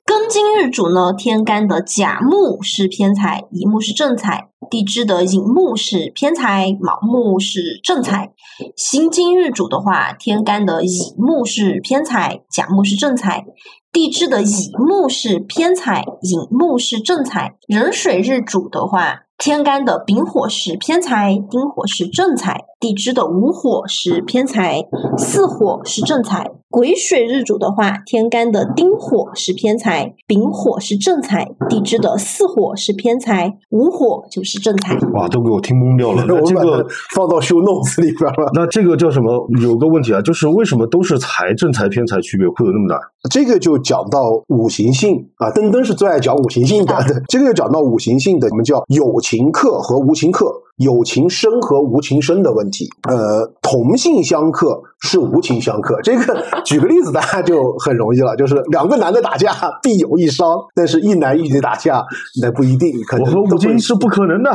[0.06, 4.50] 庚金日主呢，天干的甲木是偏财，乙木是正财。
[4.70, 8.34] 地支的寅木是偏财，卯木是正财。
[8.76, 13.46] 辛金日主的话，天干的乙木是偏财，甲木是正财。
[13.94, 17.56] 地支的乙木是偏财，寅木是正财。
[17.68, 19.22] 壬水日主的话。
[19.44, 24.84] 天干的丙火是偏财，丁火是正财；地支的午火是偏财，
[25.18, 26.52] 巳火是正财。
[26.72, 34.96] 癸水日主的话，天干的丁火是偏财，丙火是正财；地支的巳火是偏财，午火就是正财。
[35.14, 36.24] 哇，都给我听懵掉了。
[36.30, 38.50] 那这个放到修 notes 里边了。
[38.56, 39.46] 那这个叫什么？
[39.62, 42.98] 有个问题啊，就是为什么都是财正财偏财区别会有那么大？
[43.30, 46.96] 这个就讲到五行性啊，登登是最爱讲五行性的。
[47.28, 50.50] 这个就讲到五行性的，我们叫有情克和无情克。
[50.82, 56.00] 有情深和无情深的问题，呃，同性相克是无情相克。
[56.02, 62.04] 这个举个例子，大家就很容易了，就是两个男的打架必有一伤，但是一男一女打架
[62.42, 64.52] 那不一定，可能我和吴京是不可能的，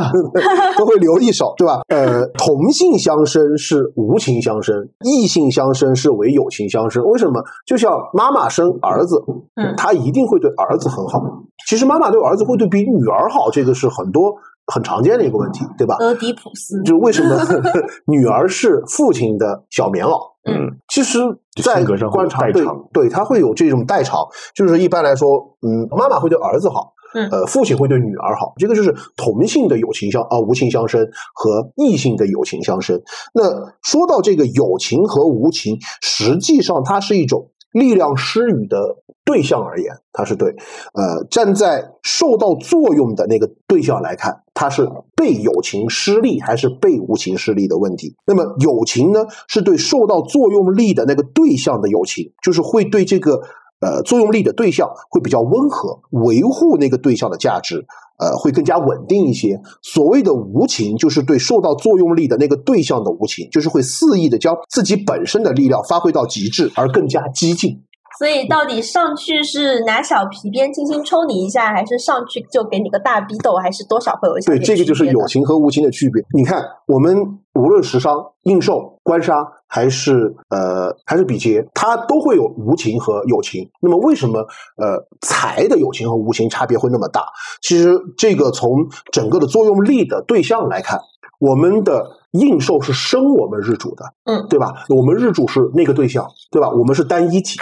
[0.77, 1.81] 都会 留一手，对吧？
[1.89, 7.03] 呃，同性相生是无情相生，异性相生是为友情相生。
[7.05, 7.41] 为什么？
[7.65, 9.23] 就像妈妈生儿子，
[9.55, 11.21] 嗯，她一定会对儿子很好。
[11.67, 14.35] 其实妈妈对儿子会对比女儿好，这个是很多。
[14.67, 15.95] 很常见的一个问题，对吧？
[15.99, 17.37] 俄狄浦斯就为什么
[18.05, 20.19] 女儿是父亲的小棉袄？
[20.49, 21.19] 嗯，其实，
[21.61, 24.19] 在观察对对，他会有这种代偿，
[24.55, 33.01] 就是一般来说，嗯，妈妈会对儿子好，嗯，呃，父亲会对女儿好，这个就是同性的友情相啊，无情相生和异性的友情相生。
[33.33, 33.43] 那
[33.83, 38.97] 说到这个友情和无情，实际上它是一种力量施予的。
[39.27, 40.47] 对象而言，它是对；
[40.93, 48.15] 呃，站在受到作用的那个对象来看，它是被友情施力还是被无情施力的问题。
[48.25, 53.41] 那么友情呢，是对受到作用力的那个对象的友情，就是会对这个
[53.79, 57.85] 呃作用力的对象会比较温和，维护那个对象的价值，
[58.17, 59.59] 呃，会更加稳定一些。
[59.81, 67.83] 所谓的无情，就是对受到作用力的那个对象的无情，就是会肆意的将自己本身的力量发挥到极致，而更加激进。
[68.17, 76.23] 所以到底上去是拿小皮鞭轻轻抽你一下，还是上去就给你个大逼斗，还是多少会有一些对，这个就是有情和无情的区别。
[76.33, 77.15] 你看，我们
[77.53, 79.33] 无论食伤、应寿、官杀，
[79.67, 83.69] 还是呃还是比劫，它都会有无情和有情。
[83.81, 84.39] 那么为什么
[84.77, 87.23] 呃财的有情和无情差别会那么大？
[87.61, 90.99] 其实这个从整个的作用力的对象来看，
[91.39, 94.85] 我们的应受是生我们日主的，嗯，对吧？
[94.89, 96.69] 我们日主是那个对象，对吧？
[96.71, 97.59] 我们是单一体。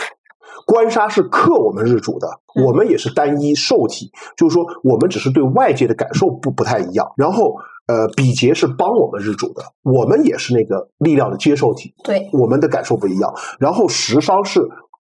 [0.65, 2.27] 官杀是克我们日主的，
[2.65, 7.11] 我们也是单一受体，就是说我们只是对外界的感受不不太一样。
[7.15, 7.55] 然后，
[7.87, 13.33] 呃，比劫是帮我们日主的，我们也是那个力量的接受体，对，我们的感受不一样。
[13.59, 14.59] 然后食伤是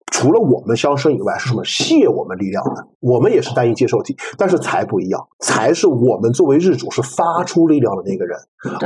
[0.07, 8.37] 除了我们相生以外，是什么泄我们力量的，我们也是单一接受体，但是财不一样，财是我们作为日主是发出力量的那个人，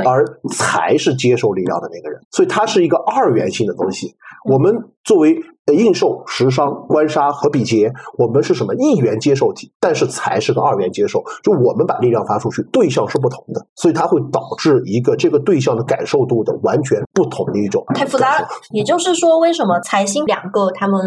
[0.06, 4.14] 而财是接受力量的那个人，所以它是一个二元性的东西。
[4.44, 18.48] 我们作为呃应受、食伤、官杀和比劫，我们是什么一元接受体，但是财是个二元接受，就我们把力量发出去，对象是不同的，所以它会导致一个这个对象的感受度的完全不同的一种太复杂了。
[18.70, 21.00] 也就是说，为什么财星两个他们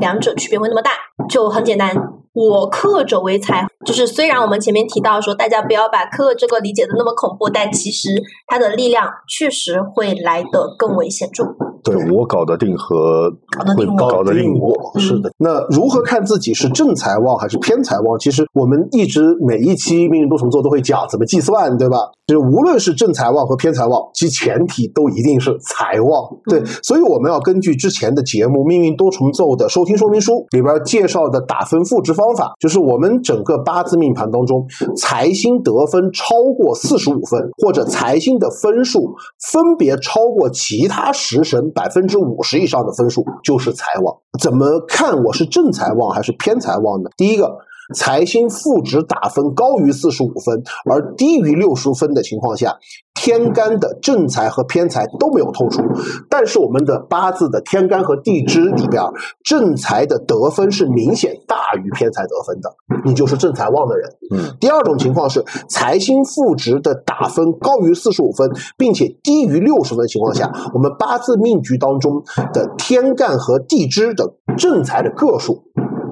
[0.00, 0.90] 两者区别会那么大？
[1.28, 1.94] 就很简单，
[2.32, 8.08] 我克者为财，就是虽然我们前面提到说大家不要把克这个理解的那么恐怖，但其实
[8.46, 11.44] 它的力量确实会来得更为显著。
[11.82, 14.98] 对我搞得定和会搞得定我搞得定我。
[14.98, 15.30] 是的。
[15.38, 18.18] 那如何看自己是正财旺还是偏财旺？
[18.18, 21.96] 其实我们一直每一期命运多重奏都会讲怎么计算，对吧？
[22.26, 26.36] 就是无论是正财旺和偏财旺，其前提都一定是财旺。
[26.48, 34.64] 对，所以我们要根据之前的节目《命运多重奏》的收听说明书里边介绍的打分赋值方法，就是我们整个八字命盘当中，
[34.96, 39.16] 财星得分超过四十五分，或者财星的分数
[39.50, 44.16] 分别超过其他食神百分之五十以上的分数，就是财旺。
[44.40, 47.10] 怎么看我是正财旺还是偏财旺呢？
[47.16, 47.58] 第一个。
[47.94, 52.76] 财星赋值打分高于四十五分，而低于六十分的情况下，
[53.14, 55.82] 天干的正财和偏财都没有透出，
[56.28, 59.02] 但是我们的八字的天干和地支里边，
[59.44, 62.72] 正财的得分是明显大于偏财得分的，
[63.04, 64.08] 你就是正财旺的人。
[64.32, 72.22] 嗯，第二种情况是财星赋值的打分高于四十五分，并且低于六十分的情况下，我们八字命局当中
[72.52, 75.64] 的天干和地支的正财的个数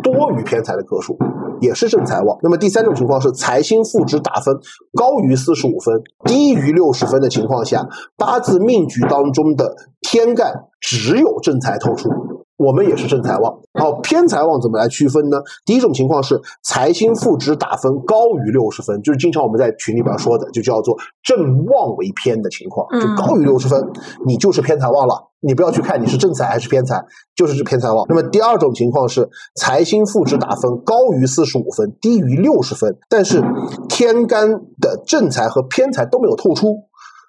[0.03, 1.17] 多于偏财的个数。
[1.61, 2.39] 也是正财旺。
[2.43, 4.55] 那么第三种情况是财星赋值打分
[4.97, 12.09] 高于四十五分，低于六十分的情况下，八字命局当中的天干只有正财透出。
[12.57, 15.39] 我们也是正财旺，好，偏财旺怎么来区分呢？
[15.65, 23.81] 第一种情况是财星赋值打分高于六十分，就是经常我们在群里边说的，就叫做正旺为偏的情况，就高于六十分，
[24.27, 25.28] 你就是偏财旺了。
[25.41, 27.01] 你不要去看你是正财还是偏财，
[27.37, 28.05] 就是是偏财旺。
[28.09, 33.43] 那么第二种情况是财星赋值打分高于四十五分，低于六十分，但是
[33.89, 34.49] 天干
[34.81, 36.89] 的正财和偏财都没有透出。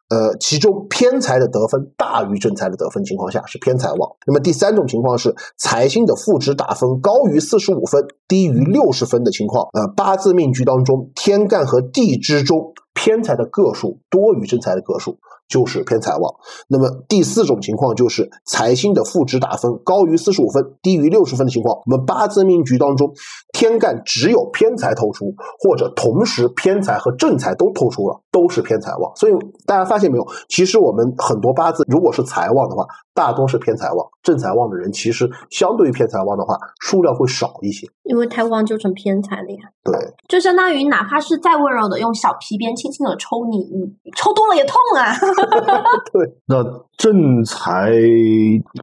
[0.10, 4.10] 呃，其中偏财的得分大于正财的得分情况下是偏财旺。
[4.26, 9.67] 那么第三种情况是财星的赋值打分高于四十五分，低于六十分的情况。
[9.74, 15.19] 呃，八字命局当中天干和地支中偏财的个数多于正财的个数。
[15.49, 16.33] 就是偏财旺。
[16.69, 21.75] 那么第四种情况就是财星的赋值打分高于四十五分，低于六十分的情况。
[21.85, 23.12] 我们八字命局当中，
[23.51, 29.12] 天干只有偏财透出，或者同时偏财和正财都透出了，都是偏财旺。
[29.15, 29.33] 所以
[29.65, 30.27] 大家发现没有？
[30.47, 32.85] 其实我们很多八字如果是财旺的话，
[33.19, 34.08] 大多是偏财旺。
[34.23, 37.86] 正财旺的人其实相对于偏财旺的话，数量会少一些。
[38.03, 39.58] 因为太旺就成偏财了呀。
[39.84, 39.93] 对，
[40.29, 45.12] 就相当于哪怕是再温柔的用小皮鞭轻轻的抽你，你抽多了也痛啊。
[46.13, 46.63] 对那
[46.95, 47.91] 正财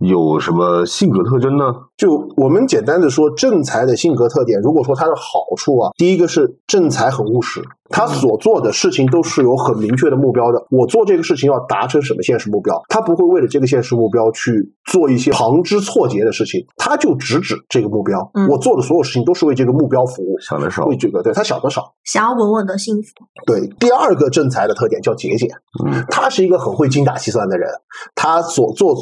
[0.01, 1.65] 有什么性格特征呢？
[1.97, 10.67] 就我们简单的说，正财的性格特点，如果说它的好处啊，第一个是正财很务实，他所做的事情都是有很明确的目标的。
[10.71, 14.53] 我做这个事情要达成什么现实目标，他不会为了这个现实目标去
[14.85, 18.31] 做一些旁枝错节的事情，他就直指这个目标。
[18.35, 18.49] 嗯。
[18.49, 20.39] 我做的所有事情都是为这个目标服务。
[20.41, 20.85] 想的少。
[20.87, 21.95] 为，这个，对他想的少。
[22.05, 23.09] 想要稳稳的幸福，
[23.47, 25.49] 对，第二个正财的特点叫节俭，
[25.85, 27.69] 嗯，他是一个很会精打细算的人，
[28.15, 28.95] 他所做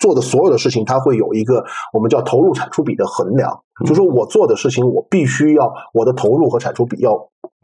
[0.00, 7.12] 做的所有的事情，他会有一个我们叫投入产出比的衡量，就说我做的事情，我必须要我的投入和产出比要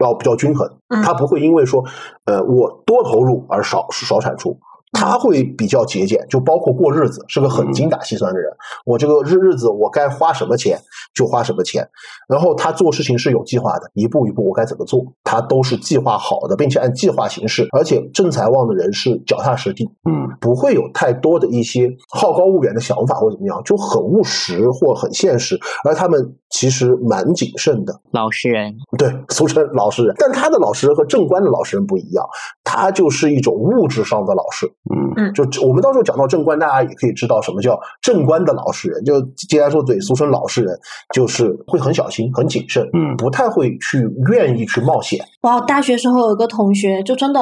[0.03, 1.83] 要比较均衡，嗯他不会因为说
[2.25, 4.59] 呃我多投入而少少产出。
[4.93, 8.49] 他会比较节俭，就包括过日子，是个很精打细算的人。
[8.85, 10.79] 我这个日日子我该花什么钱
[11.13, 11.89] 就花什么钱，
[12.29, 17.67] 然后他做事情是有计划的，一步一步我该怎么做，他都是计划好的，并且按计划行事。
[17.75, 25.59] 而且正财旺的人是脚踏实地，嗯，不会有太多的一些好高骛远的想法或怎么样，就很务实或很现实。
[25.83, 30.15] 而他们其实蛮谨慎的，老实人，对，俗称老实人。
[30.19, 32.23] 但他的老实人和正官的老实人不一样，
[32.63, 34.71] 他就是一种物质上的老实。
[34.91, 39.03] 嗯就我们到时候讲到正官，大家也可以知道什么叫正官的老实人。
[39.05, 40.77] 就既然说嘴，俗称老实人，
[41.13, 43.99] 就是会很小心、很谨慎，嗯不太会去
[44.31, 45.23] 愿意去冒险。
[45.41, 47.39] 哇，大学时候有个同学，就真的，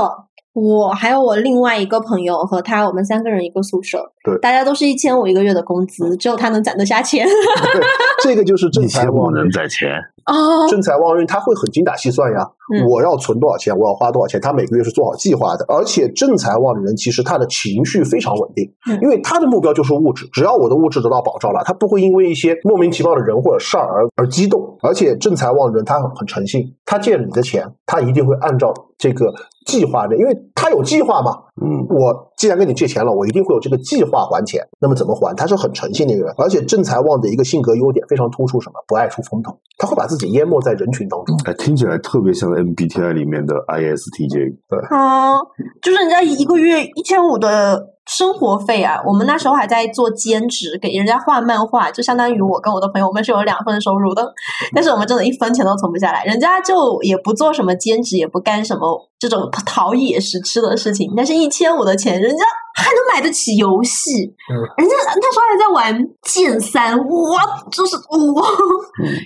[0.53, 7.25] 我还有我另外一个朋友和他，我们三个人一个宿舍，对大家都是一千五一个月的工资，只有他能攒得下钱。
[7.25, 7.81] 对，
[8.23, 9.51] 这个就是正一千五财旺人能。
[9.51, 9.89] 攒钱，
[10.31, 12.39] 哦，正财旺人他会很精打细算呀，
[12.73, 15.65] 嗯我要存多少钱，我要花多少钱，他每个月是做好计划的。
[15.67, 24.77] 而且正财旺的人其实他的情绪非常稳定，嗯因为他的目标就是物质，只要我的物质得到保障了，他不会因为一些莫名其妙的人或者事儿而而激动。
[24.81, 29.25] 而且正财旺的人他很很诚信，他借了你的钱，他一定会按照这个
[29.67, 31.31] 计划的，因为他有计划嘛。
[31.61, 34.65] 嗯我既然跟你借钱了，我一定会有这个计划还钱。
[34.79, 35.35] 那么怎么还？
[35.35, 38.75] 他是很诚信的一个人，而且正财旺的一个性格优点非常突出，什么？
[38.87, 41.37] 不爱出风头，他会把自己淹没在人群当中。
[41.45, 44.55] 哎，听起来特别像 MBTI 里面的 ISTJ。
[44.69, 45.33] 对嗯，
[45.81, 54.33] 就是人家一个月一千五的生活费啊，我们那时候还在做兼职，给人家画漫画，就相当于我跟我的朋友，我们是有两份收入的，
[54.73, 56.23] 但是我们真的一分钱都存不下来。
[56.25, 62.43] 人家就也不做什么兼职，也不干什么这种陶冶食吃的事情，但是一千五的钱，人家
[62.75, 68.47] 还能买得起游戏，嗯人家那时候还在玩剑三，哇，就是哇，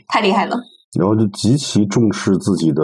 [0.08, 0.58] 太厉害了。
[0.98, 2.82] 然后就极其重视自己的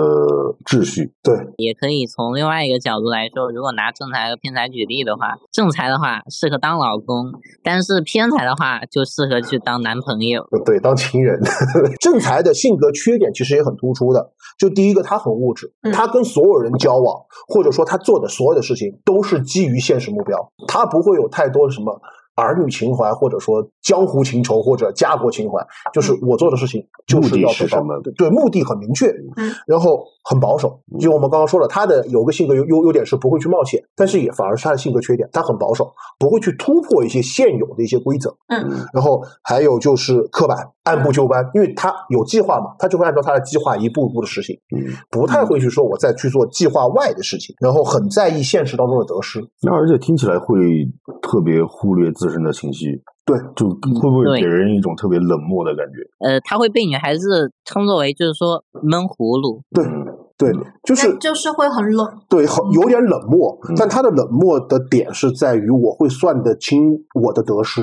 [0.66, 7.32] 秩序，对，也可以从另外一个角度来说，如果拿正财和偏财举例的话，正财的话适合当老公，
[7.64, 10.46] 但是偏财的话就适合去当男朋友。
[10.66, 11.40] 对，当情人。
[12.00, 14.32] 正财的性格缺点其实也很突出的。
[14.58, 17.16] 就第一个，他很物质，嗯他跟所有人交往，
[17.48, 22.00] 或者说他做的所有的事情都是基于现实目标，他不会有太多的什么。
[22.42, 30.80] 儿女情怀，或者说江湖情仇，或者家国情怀，就是我做的事情就是要得到是什么对，目的很明确，嗯然后很保守。
[31.00, 38.36] 就我们刚刚说了，他的有个性格优优优点是不会去冒险，但是也反而是他的性格缺点，他很保守，不会去突破一些现有的一些规则。
[38.48, 49.40] 嗯然后还有就是刻板，按部就班，因为他有计划嘛，他就会按照他的计划一步一步的实行，嗯，不太会去说我再去做计划外的事情，然后很在意现实当中的得失。
[49.62, 50.58] 那而且听起来会
[51.22, 56.28] 特别忽略自身的情绪，对，就会不会给人一种特别冷漠的感觉？
[56.28, 60.06] 呃，他会被女孩子称作为就是说闷葫芦，对嗯
[60.50, 62.08] 对，就是就是会很冷。
[62.28, 66.82] 对，很有点冷漠嗯，但他的冷漠的点是在于我会算得清
[67.14, 67.82] 我的得失，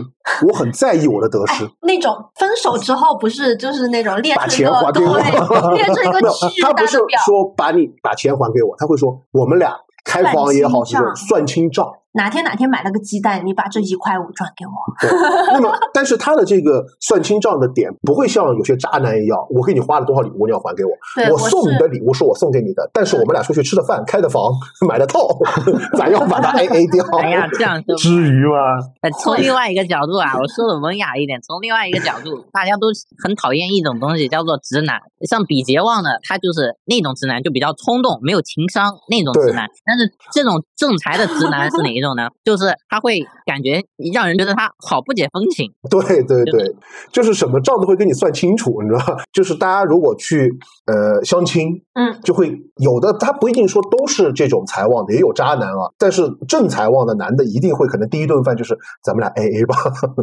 [0.49, 1.69] 我很在意我的得失。
[1.83, 9.73] 那种分手之后不是就是那种列把出一个钱还给我，对，列出一个 没有巨他不是大的表，说把你把钱还给我，他会说我们俩
[10.05, 11.87] 开房也好，算清账是算清账。
[12.13, 14.73] 哪天哪天买了个鸡蛋，你把这一块五转给我。
[15.01, 15.11] 对，
[15.53, 24.43] 那么但是他的这个算清账的点不会像有些渣男一样，我给你花了多少礼物你要还给我，对，我我送你的礼物是我送给你的，但是我们俩出去吃的饭、开的房、
[24.89, 25.29] 买的套，
[25.97, 27.05] 咱要把它 A A 掉。
[27.19, 28.57] 哎呀，这样说至于吗？
[29.03, 32.89] 呃，从另外一个角度啊，我说的文雅一点，从另外一个角度，大家都
[33.23, 34.99] 很讨厌一种东西，叫做直男。
[35.29, 39.69] 像比杰旺的，他就是那种直男，就比较冲动，没有情商那种直男。
[39.85, 42.29] 但是这种正财的直男是哪一种呢？
[42.45, 45.71] 就是他会感觉让人觉得他好不解风情。
[45.91, 46.75] 对对对，
[47.13, 49.23] 就是什么账都会跟你算清楚，你知道吧？
[49.33, 50.51] 就是大家如果去
[50.87, 55.91] 呃相亲，嗯，就会有的他不一定说都是这种财旺的，也有渣男啊。
[55.99, 59.77] 但是正财旺的男的一定会可能第一顿饭就是咱们俩 A A 吧，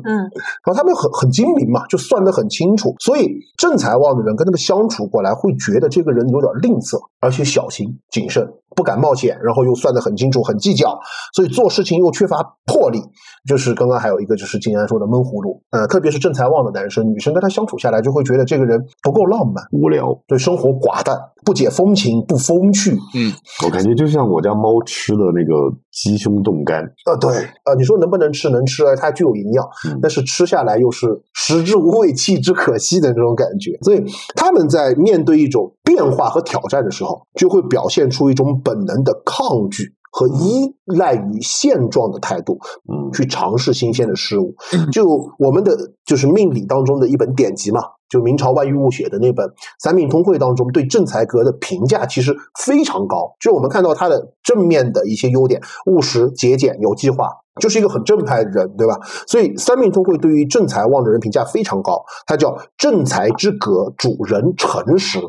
[0.04, 0.18] 嗯，
[0.66, 11.00] 然后他们很很精明嘛，就算得很清楚，所以正财旺的人跟他们相处过来，会觉得这个人有点吝啬，而且小心谨慎，不敢冒险，然后又算得很清楚，很计较，
[11.34, 13.00] 所以做事情又缺乏魄力。
[13.48, 22.92] 就是刚刚还有一个就是金安说的闷葫芦，呃，特别是正财旺的男生，女生跟他相处下来就会觉得这个人不够浪漫，无聊，对生活寡淡，不解风情，不风趣。
[23.14, 23.32] 嗯，
[23.64, 25.54] 我感觉就像我家猫吃的那个
[25.96, 27.32] 鸡胸冻干，呃，对，
[27.64, 28.50] 呃，你说能不能吃？
[28.50, 33.78] 能吃，啊它具有营养，嗯但是吃下来又是食之无味，弃之可惜的那种感觉。
[33.82, 34.04] 所以
[34.36, 42.60] 他们在面对一种变化和挑战的时候，就会表现出一种本能的抗拒和依赖于现状的态度，
[42.92, 44.54] 嗯，去尝试新鲜的事物。
[44.92, 45.08] 就
[45.40, 49.48] 我们的就是命理当中的一本典籍嘛，就明朝万玉物写的那本
[49.80, 53.36] 《三命通会》当中，对郑才阁的评价其实非常高。
[53.40, 57.30] 就我们看到他的正面的一些优点，务实、节俭、有计划，
[57.60, 59.00] 就是一个很正派的人，对吧？
[59.28, 65.20] 所以《三命通会》对于郑才旺的人评价非常高，他叫正才之阁，主人诚实，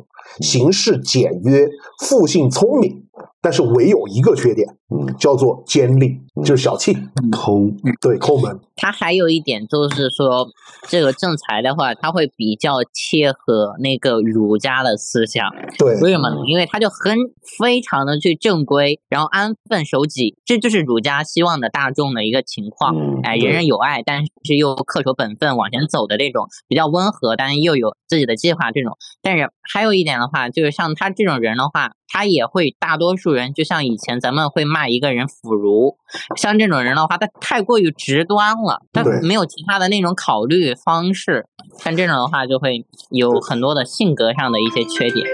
[0.41, 1.67] 行事简约，
[2.07, 3.06] 复性聪明。
[3.41, 6.97] 但是唯有一个缺点，嗯，叫做尖利，就是小气，
[7.31, 8.59] 抠，对，抠门。
[8.75, 10.47] 他还有一点就是说，
[10.89, 15.49] 这个正财的话，他会比较切合那个儒家的思想。
[15.79, 16.37] 对，为什么呢？
[16.47, 17.17] 因为他就很
[17.59, 22.97] 非常的去正规，然后安分守己，这就是儒家希望的大众的一个情况。
[22.97, 28.99] 嗯哎，人人有爱，但是又恪守本分往前走的这种比较温和，但是又有自己的计划这种。
[29.23, 35.97] 但是还有一点的话，就是像他这种人的话，他也会大多数人，就像以前咱们会骂一个人腐儒，
[36.37, 41.47] 像这种人的话，他太过于直端了，他没有其他的那种考虑方式。
[41.79, 45.27] 像这种的话，就会有很多的性格上的一些缺点，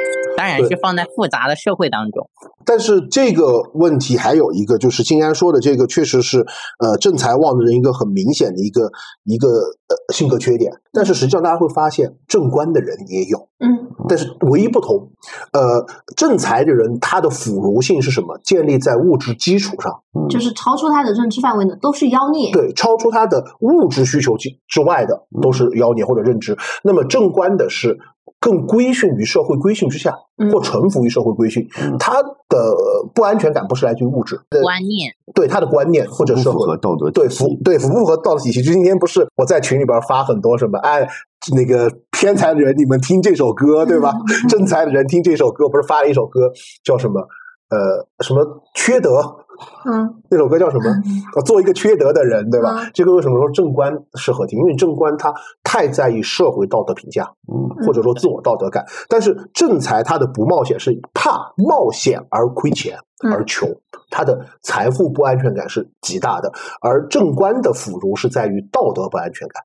[0.43, 2.29] 当然是放在复杂的社会当中。
[2.65, 6.45] 但是这个问题还有一个，就是金安说的这个，确实是
[6.79, 8.91] 呃正财旺的人一个很明显的一个
[9.25, 10.73] 一个呃性格缺点。
[10.93, 15.11] 但是实际上大家会发现，正官的人也有，嗯但是唯一不同，
[15.53, 15.87] 呃，
[16.17, 18.39] 正财的人他的腐儒性是什么？
[18.45, 22.53] 建立在物质基础上，就是超出他的认知范围的都是妖孽。
[22.53, 26.57] 对，超出他的物质需求之之外的都是妖孽或者认知。
[26.83, 27.99] 那么正官的是
[28.41, 32.29] 更规训于社会规训之下，嗯或臣服于社会规训，嗯他的
[33.15, 38.63] 不安全感不是来自于物质，呃观念，对他的观念或者社会合道德对符对符不符合道德体系？
[38.63, 41.09] 就今天不是我在群里边发很多什么哎。
[41.57, 44.13] 那个偏财的人，你们听这首歌，对吧？
[44.49, 46.53] 正财的人听这首歌，不是发了一首歌
[46.85, 47.21] 叫什么？
[47.69, 49.42] 呃，什么缺德？
[49.85, 50.85] 嗯那首歌叫什么？
[51.37, 52.85] 呃做一个缺德的人，对吧？
[52.85, 54.59] 嗯这个为什么说正官适合听？
[54.59, 55.33] 因为正官他
[55.63, 58.85] 太在意社会道德评价，嗯或者说自我道德感。
[59.09, 63.69] 但是正财他的不冒险是怕冒险而亏钱嗯而穷，
[64.11, 66.53] 他的财富不安全感是极大的。
[66.81, 69.63] 而正官的腐儒是在于道德不安全感。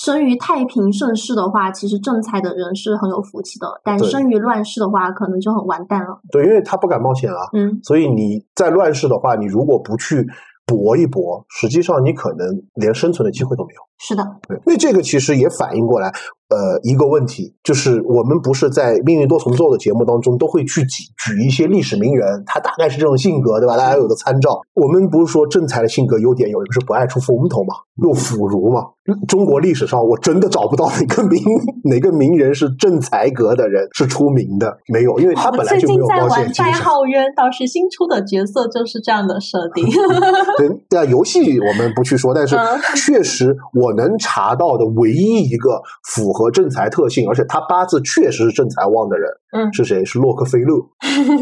[0.00, 6.20] 生于太平盛世的话，其实正财的人是很有福气的；但生于乱世的话，可能就很完蛋了。
[6.30, 7.36] 对，因为他不敢冒险啊。
[7.52, 10.24] 嗯所以你在乱世的话，你如果不去
[10.64, 13.87] 搏一搏，实际上你可能连生存的机会都没有。
[13.98, 16.08] 是的，对，那这个其实也反映过来，
[16.48, 23.76] 呃，一个问题就是我们不是在《命运多重奏》的节目当中都会去举举一些历史名人，他大概是这种性格，对吧？
[23.76, 24.60] 大家有个参照。
[24.74, 28.82] 我们不是说正才的性格优点有一个是不爱出风头嘛，又腐儒嘛。
[29.26, 31.42] 中国历史上我真的找不到哪个名
[31.84, 36.84] 哪个名人是正才格的人是出名的，没有，因为他本来就没有冒险精神。
[37.08, 39.84] 渊，倒是新出的角色就是这样的设定。
[40.58, 50.04] 对，对啊，游戏我们不去说，但是嗯确实我能查到的唯一一个符合正财特性，而且他八字确实是正财旺的人，嗯是谁？
[50.04, 50.74] 是洛克菲勒，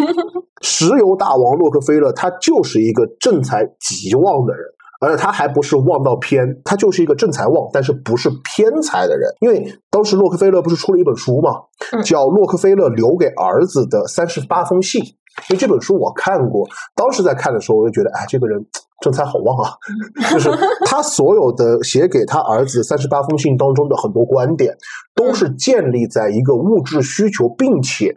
[0.63, 4.65] 石油大王洛克菲勒，他就是一个正财极旺的人。
[4.99, 9.31] 而且他还不是旺到偏，他就是一个正财旺，但是不是偏财的人。
[9.41, 11.51] 因为当时洛克菲勒不是出了一本书嘛，
[11.93, 15.03] 嗯叫《洛克菲勒留给儿子的三十八封信》。
[15.49, 18.65] 因为这本书我看过，当时在看的时候，我就觉得，哎，这个人
[19.03, 19.71] 正财好旺啊！
[20.33, 20.51] 就是
[20.87, 24.75] 他所有的写给他儿子三十八封信当中的很多观点，
[25.15, 28.15] 都是建立在一个物质需求并且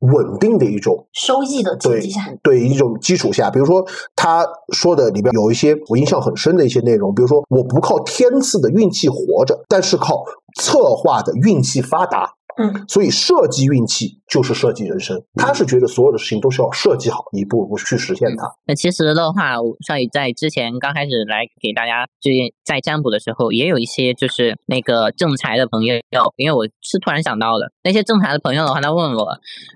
[0.00, 2.08] 稳定的一种收益的经对
[2.42, 10.22] 对一种基础下，比如说他说的里边有一些我印象很深的一些内容，比如说我不靠天赐的运气活着，但是靠
[10.60, 12.34] 策划的运气发达。
[12.60, 15.20] 嗯，所以设计运气就是设计人生。
[15.34, 18.50] 他是觉得所有的事情都是要设计好，一步一步去实现它。
[18.66, 25.94] 那其实的话，我少宇在之前刚开始来给大家就是在占卜的时候，也有一些就是那个正财的朋友，
[26.36, 29.24] 因为我是突然想到的，那些正财的朋友的话，他问我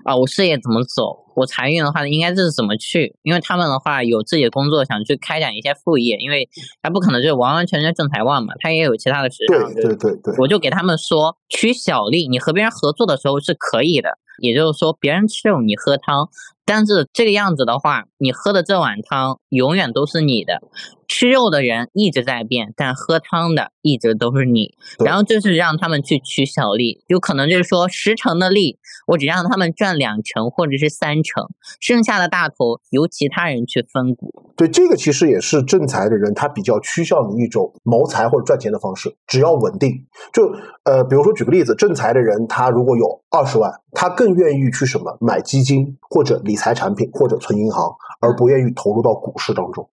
[0.05, 1.23] 啊，我事业怎么走？
[1.35, 3.15] 我财运的话，应该是怎么去？
[3.23, 6.47] 因为他们的话有自己的工作，想去开展一些副业，因为
[6.83, 9.73] 他不可能就是完完全全正财旺嘛，他也有其他的时对。
[9.73, 16.29] 对对对，我就给他们说，取小利，你和别人合作的时候是可以的，也就是说，别人吃肉你喝汤，
[16.65, 20.61] 但是这个样子的话，你喝的这碗汤永远都是你的。
[21.05, 24.73] 吃肉的人一直在变，但喝汤的一直都是你。
[25.03, 31.49] 然后就是让他们去取小利，有可能就是说十成的利，我只让他们赚两成或者是三成，
[31.79, 34.53] 剩下的大头由其他人去分股。
[34.55, 39.91] 对，这个其实也是正财的人他比较趋向于一种谋财或者赚钱的方式，只要稳定。
[40.31, 40.51] 就
[40.83, 47.91] 呃，比如说举个例子，正财的人他如果有二十万，他更愿意去什么买基金或者理理财产品或者存银行，
[48.21, 49.89] 而不愿意投入到股市当中，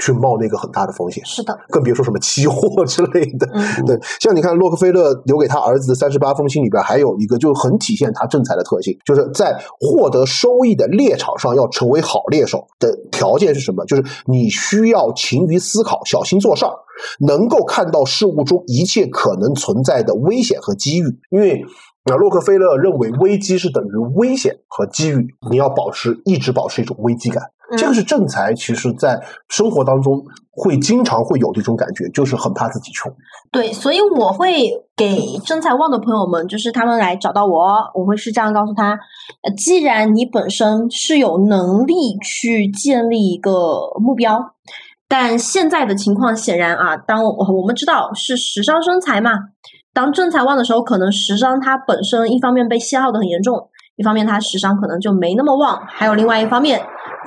[0.00, 1.24] 去冒那个很大的风险。
[1.24, 3.48] 是的，更别说什么期货 之类的。
[3.52, 13.84] 嗯对，像你看洛克菲勒留给他儿子的三十八封信里边，还有一个就很体现他正财的特性，就是在获得收益的猎场上要成为好猎手的条件是什么？
[13.84, 16.72] 就是你需要勤于思考，小心做事儿，
[17.20, 21.04] 能够看到事物中一切可能存在的危险和机遇。
[21.30, 21.64] 因为
[22.04, 27.42] 啊，洛克菲勒认为危机是等于危险和机遇，你要保持一直保持一种危机感。
[27.76, 33.12] 这个是正财，其实在生活当中会经常会有这种感觉，就是很怕自己穷。
[33.52, 38.98] 对，所以我会给正财旺的朋友们，就是他们来找到我，我会是这样告诉他：
[39.42, 43.52] 呃，既然你本身是有能力去建立一个
[44.00, 44.54] 目标，
[45.06, 49.30] 但现在的情况显然啊，当我我们知道是时尚生财嘛，
[50.00, 56.80] 当正财旺的时候，可能食伤它本身一方面被消耗的很严重，一方面它食伤可能就没那么旺，还有另外一方面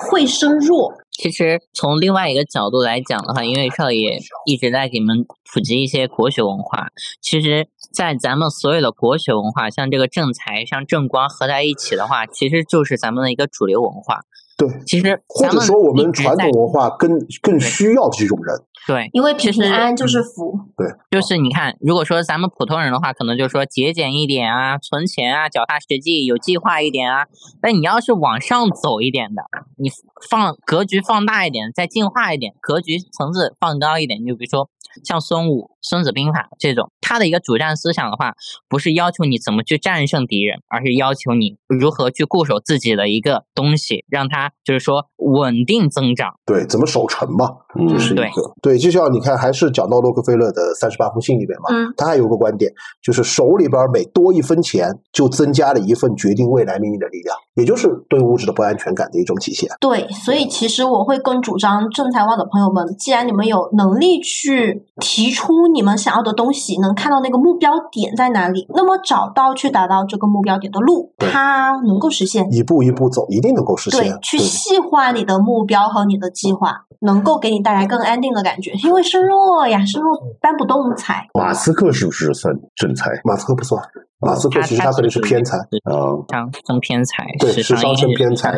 [0.10, 0.92] 会生弱。
[1.12, 4.18] 其实从另外一个角度来讲的话，因为少爷
[4.48, 6.88] 一直在给你们普及一些国学文化。
[7.22, 14.22] 其实，在咱们所有的国学文化，像这个正财、像正光合在一起的话，其实就是咱们的一个主流文化。
[14.58, 18.56] 对，其实或者说我们传统文化更更需要这种人。
[18.88, 20.60] 对，因为平其实安就是福。
[20.76, 27.26] 对就是你看，如果说咱们普通人的话，可能就说节俭一点啊，存钱啊，脚踏实地，有计划一点啊。
[27.62, 29.44] 但你要是往上走一点的，
[29.78, 29.90] 你
[30.30, 34.70] 放格局放大一点，再进化一点，格局层次放高一点，你就比如说
[35.04, 38.34] 像孙武《孙子兵法》这种，他的一个主战思想的话，
[38.68, 46.36] 不是要求你怎么去战胜敌人，而是要求你如何去固守自己的一个东西，让它就是说稳定增长。
[46.46, 48.73] 对，怎么守城嘛，嗯这是一对个对。
[48.78, 51.94] 就像你看，还是讲到洛克菲勒的三十八封信里面嘛，嗯。
[51.98, 52.72] 他还有个观点，
[53.02, 59.70] 就是手里边每多一分钱，就增加了一份决定未来命运的力量，也就是对物质的不安全感的一种体现。
[59.80, 72.52] 对，所以其实我会更主张正财旺的朋友们，既然你们有能力去提出你们想要的东西，能看到那个目标点在哪里，那么找到去达到这个目标点的路，它能够实现。
[72.52, 74.02] 一步一步走，一定能够实现。
[74.02, 78.72] 对，去细化你的目标和你的计划，能够给你带来更安定的感觉。
[78.84, 81.28] 因为身弱呀，身弱搬不动财。
[81.34, 83.84] 马斯克是不是算正财马斯克不算，
[84.26, 86.16] 马斯克其实他可能是偏财，啊？
[86.30, 88.52] 像生偏财，对时是上升尚也是偏财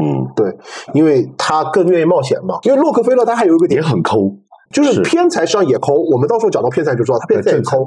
[0.00, 0.56] 嗯，对，
[0.94, 2.58] 因为他更愿意冒险嘛。
[2.62, 4.34] 因为洛克菲勒他还有一个点，很抠，
[4.72, 5.94] 就是是偏财实际上也抠。
[5.94, 7.86] 我们到时候讲到偏财就知道，他偏财也抠，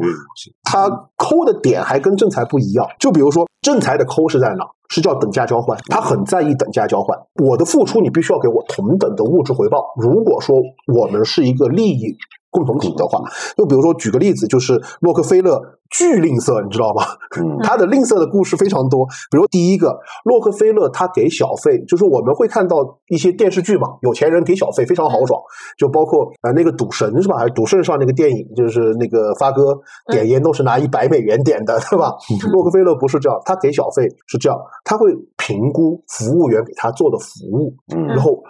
[0.64, 2.86] 他抠的点还跟正财不一样。
[3.00, 4.64] 就比如说正财的抠是在哪？
[4.88, 7.18] 是叫等价交换，他很在意等价交换。
[7.44, 9.84] 我的付出你必须要给我同等的物质回报。
[10.00, 10.56] 如果说
[10.94, 12.16] 我们是一个利益
[12.52, 13.20] 共同体的话，
[13.58, 15.60] 就比如说举个例子，就是洛克菲勒
[15.90, 17.02] 巨吝啬，你知道吗？
[17.38, 19.06] 嗯他的吝啬的故事非常多。
[19.30, 22.78] 比如第一个，洛克菲勒他给小费，就是我们会看到
[23.10, 25.42] 一些电视剧嘛，有钱人给小费非常豪爽，
[25.78, 27.36] 就包括呃那个赌神是吧？
[27.38, 29.78] 还是赌圣上那个电影，就是那个发哥
[30.12, 32.14] 点烟都是拿一百美元点的，对吧？
[32.54, 38.42] 洛克菲勒不是这样，他给小费是这样，他会评估服务员给他做的服务，嗯然后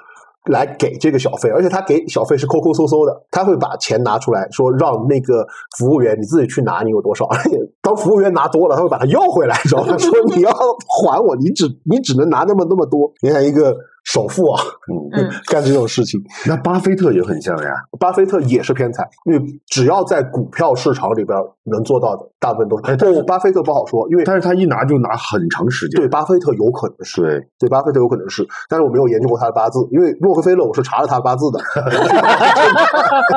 [0.52, 5.46] 来给这个小费，而且他给小费是抠抠搜搜的，他会把钱拿出来说让那个
[5.78, 7.26] 服务员你自己去拿，你有多少？
[7.26, 9.98] 而 且当服务员拿多了，他会把它要回来，知道吗？
[9.98, 13.12] 说你要还我，你只你只能拿那么那么多。
[13.22, 13.76] 你看一个
[14.06, 14.62] 首富啊，
[15.14, 22.84] 嗯， 干这种事情，那巴菲特也很像呀，巴菲特也是偏财，因为只要在股票市场里边能做到的，大部分都是。
[22.92, 27.22] 哎但是不，巴菲特不好说，因为但是他一拿就拿很长时间，对巴菲特有可能是。
[27.22, 31.60] 对，对，巴菲特有可能是，但是我没有研究过他的八字，因为洛克菲勒我是查了他的八字的。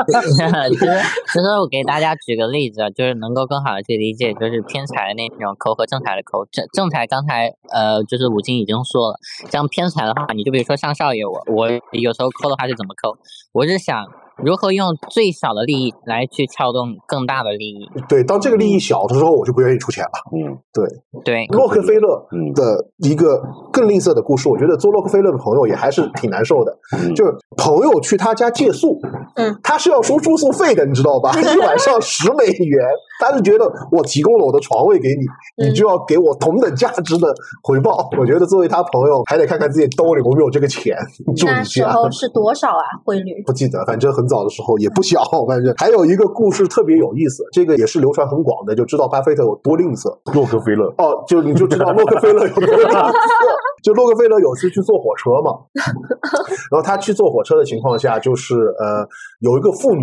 [0.06, 0.36] 其实，
[1.32, 6.44] 其实我给大家举个例子啊，就是能够更好的去理解，就是偏财的那种抠和正财的抠。
[6.52, 9.16] 正正财刚才呃，就是五金已经说了，
[9.50, 13.16] 像偏财的话，你就比比如说像少爷我，我有时候抠的话是怎么抠？
[13.52, 14.04] 我是想
[14.42, 17.88] 如何用最小的利益来去撬动更大的利益。
[18.08, 20.10] 对，当这个利益小的时候，我就不愿意出钱了。
[20.32, 20.86] 嗯对
[21.24, 26.76] 对，洛克菲勒嗯的一个更吝啬的故事，我觉得做洛克菲勒的朋友也还是挺难受的。
[26.96, 28.98] 嗯，就是朋友去他家借宿，
[29.34, 31.32] 嗯，他是要收住宿费的，你知道吧？
[31.38, 32.86] 一晚上十美元，
[33.20, 37.26] 他是觉得我提供了我的床位给你，你就要给我同等价值的
[37.62, 38.08] 回报。
[38.18, 40.96] 我觉得作为他朋友，还得看看自己兜里有没有这个钱
[41.36, 41.64] 住那你家。
[41.64, 42.84] 时候是多少啊？
[43.04, 43.42] 汇率？
[43.44, 50.14] 不记得，反正很早的时候也不小，反正还有一个故事特别有意思，这个也是流传很广的，就知道巴菲特有多吝啬。
[50.34, 53.12] 洛克菲勒，哦，就你就知道洛克菲勒有多吝啬。
[53.82, 55.52] 就洛克菲勒有次去坐火车嘛，
[56.70, 59.06] 然后他去坐火车的情况下，就是呃
[59.40, 60.02] 有一个妇女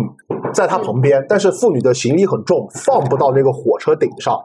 [0.52, 4.36] 在他旁边，但是妇女的行李很重，放不到那个火车顶上。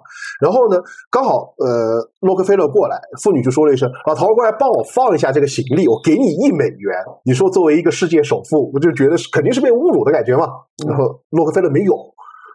[0.41, 0.77] 然后呢，
[1.09, 10.45] 刚好呃洛克菲勒过来，妇女就说了一声：“老头儿过来帮我放一下这个行李，我给你一美元。”你说作为一个世界首富，我就觉得是肯定是被侮辱的感觉嘛。
[10.87, 11.93] 然后洛克菲勒没有。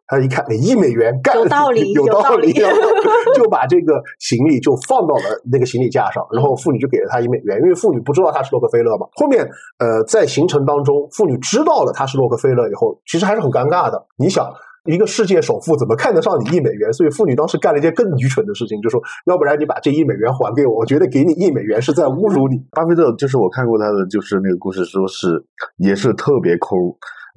[0.08, 2.80] 他一看，哎，一美元，干有道理 有道有道理然后
[3.34, 9.06] 就把这个行李就放到了那个行李架上，然后妇女就给了他一美元，因为妇女不知道他是洛克菲勒嘛。
[9.14, 9.48] 后面，
[9.78, 14.06] 呃，在行程当中，妇女知道了他是洛克菲勒以后，其实还是很尴尬的。
[14.16, 14.48] 你想，
[14.84, 16.92] 一个世界首富怎么看得上你一美元？
[16.92, 22.56] 所以妇女当时干了一件更愚蠢的事情，就说，要不然你把这一美元还给我，我觉得给你一美元是在侮辱你。
[22.70, 25.44] 巴菲特就是我看过他的，就是那个故事，说是
[25.78, 26.76] 也是特别抠，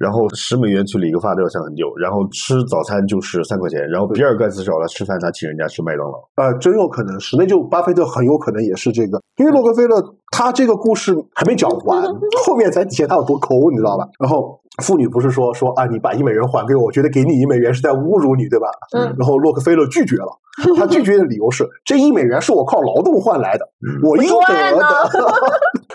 [0.00, 6.18] 然后十美元去理个发都要想很久，然后吃早餐就是三块钱，然后比尔盖茨找他吃饭，他请人家吃麦当劳。
[6.36, 12.02] 呃，真有可能是，那就巴菲特很有可能也是这个，因为洛克菲勒他这个故事还没讲完，
[12.46, 14.08] 后面才体现他有多抠，你知道吧？
[14.18, 18.68] 然后妇女不是说说啊，你把一美元还给我，我觉得给你一美元是在侮辱你，对吧？
[18.96, 20.32] 嗯然后洛克菲勒拒绝了，
[20.78, 23.68] 他拒绝的理由是这一美元是我靠劳动换来的，
[24.02, 24.80] 我应得赚呢
[25.12, 25.34] 的。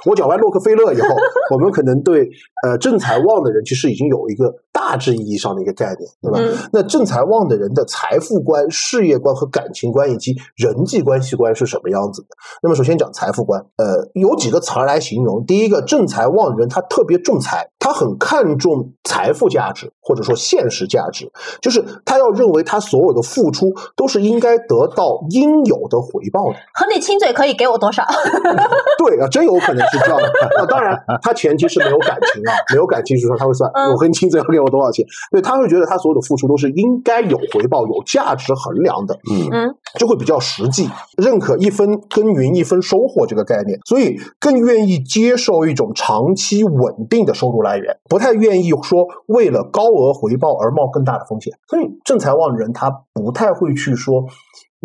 [0.05, 1.07] 我讲完洛克菲勒以后，
[1.51, 2.29] 我们可能对
[2.63, 6.39] 呃正财旺的人其实已经有一个大致意义上的一个概念，对吧？
[6.39, 12.27] 嗯那正财旺的人的财富观、事业观和感情观以及人际关系观是什么样子的？
[12.61, 15.43] 那么首先讲财富观，呃，有几个词儿来形容。
[15.45, 21.31] 第一个，正财旺人他特别重财，他很看重财富价值或者说现实价值，
[21.61, 26.57] 就是他要认为他所有的付出都是应该得到应有的回报的。
[26.73, 28.03] 和你亲嘴可以给我多少？
[28.99, 30.31] 对啊，真有可能是这样的。
[30.57, 35.05] 那，当然，他前期是没有感情啊， 没有感情就是说他会算，嗯我跟你亲嘴要给我多少钱？
[35.31, 39.15] 对，他会觉得他所有的付出都是应该有回报、有价值衡量的。
[39.31, 51.53] 嗯嗯就会比较实际，认可一分耕耘一分收获这个概念，所以更愿意接受一种长期稳定的收入来源，不太愿意说为了高额回报而冒更大的风险。
[51.67, 54.25] 所以正财旺的人他不太会去说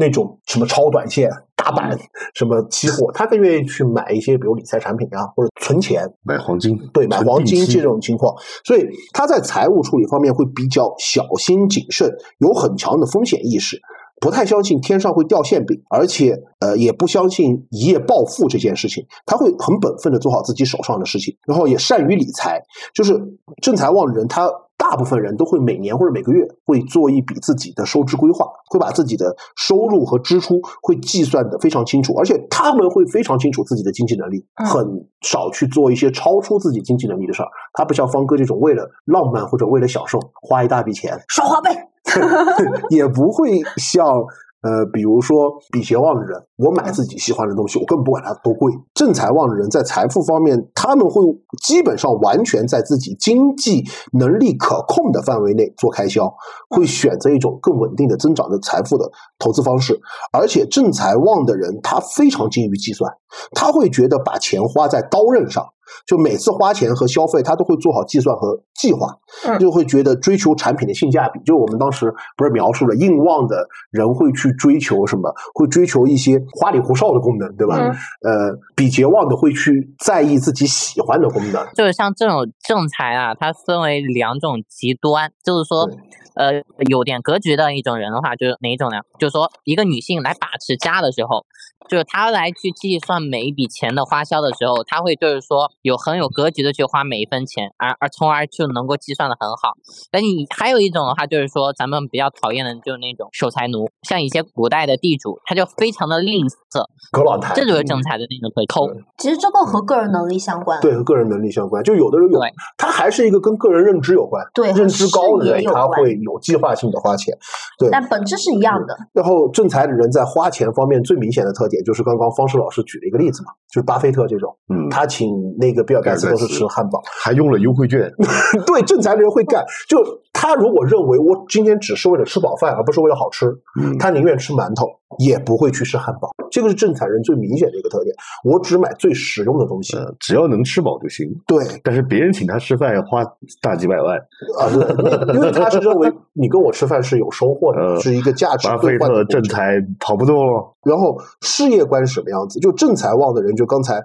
[0.01, 1.97] 那种什么超短线、大板、
[2.35, 8.35] 什么期货， 他更愿意去买一些比如理财产品啊，或者存钱，买黄金，对，买黄金这种情况，
[8.65, 13.79] 所以他在财务处理方面会比较小心谨慎，有很强的风险意识，
[14.21, 22.63] 不太相信天上会掉馅饼，而且呃也不相信一夜暴富这件事情，他会很本分的做好自己手上的事情，然后也善于理财，
[22.95, 23.21] 就是
[23.61, 24.51] 正财旺的人他。
[24.81, 37.49] 大部分人都会每年或者每个月会做一笔自己的收支规划，会把自己的收入和支出会计算的非常清楚，而且他们会非常清楚自己的经济能力，嗯很少去做一些超出自己经济能力的事儿。
[37.75, 41.89] 他不像方哥这种为了浪漫或者为了享受花一大笔钱，刷花呗。
[42.89, 44.25] 也不会像
[44.63, 48.73] 呃，比如说比劫旺的人，我买自己喜欢的东西，我根本不管它多贵。
[48.95, 51.23] 正财旺的人在财富方面，他们会
[51.63, 53.83] 基本上完全在自己经济
[54.13, 56.31] 能力可控的范围内做开销，
[56.69, 59.99] 会选择一种更稳定的增长的财富的投资方式。
[60.33, 63.11] 而且正财旺的人，他非常精于计算，
[63.53, 65.65] 他会觉得把钱花在刀刃上。
[66.07, 71.41] 就每次花钱和消费，他都会做好计算和计划，嗯就会觉得追求产品的性价比。
[71.45, 75.33] 就我们当时不是描述了硬旺的人会去追求什么？
[75.55, 77.77] 会追求一些花里胡哨的功能，对吧？
[77.79, 77.91] 嗯
[78.23, 81.67] 呃，比劫旺的会去在意自己喜欢的功能。
[81.75, 85.89] 就是像这种正财啊，它分为两种极端，就是说，
[86.35, 88.99] 呃，有点格局的一种人的话，就是哪一种呢？
[89.19, 91.45] 就是说，一个女性来把持家的时候，
[91.89, 99.75] 就是他来去计算每一笔钱的花销的时候，他会就是说有很有格局的去花每一分钱，而而从而就能够计算的很好。
[100.13, 108.87] 那你还有一种的话，就是说咱们比较讨厌的就是那种守财奴，像一些古代的地主，他就非常的吝啬，葛老太，这就是正财的那种特抠。
[108.87, 110.81] 对其实这个和个人能力相关。
[110.81, 111.83] 对和个人能力相关。
[111.83, 117.37] 就有的人有对，他还是一个跟个人认知有关，对认知高的人他会有计划性的花钱。
[117.79, 118.97] 对，但本质是一样的。
[119.13, 128.13] 然后正财的人在花钱方面最明显的特点，就是刚刚方式老师举了一个例子嘛，就是巴菲特这种，嗯，他请那个比尔盖茨都是吃汉堡，还用了优惠券，
[128.67, 129.65] 对正财的人会干。
[129.89, 129.97] 就
[130.35, 133.47] 他如果认为我今天只是为了吃饱饭，而不是为了好吃，
[133.81, 134.87] 嗯他宁愿吃馒头，
[135.19, 136.31] 也不会去吃汉堡。
[136.51, 138.15] 这个是正财人最明显的一个特点。
[138.45, 139.97] 我只买最实用的东西。
[139.97, 141.29] 呃，只要能吃饱就行。
[141.47, 143.23] 对但是别人请他吃饭要花
[143.61, 144.17] 大几百万，
[144.59, 149.25] 啊，对，因为他是认为你跟我吃饭是有收获的，呃是一个价值巴兑菲特。
[149.25, 150.75] 正财跑不动了。
[150.83, 152.59] 然后事业观是什么样子？
[152.59, 154.03] 就正财旺的人，就刚才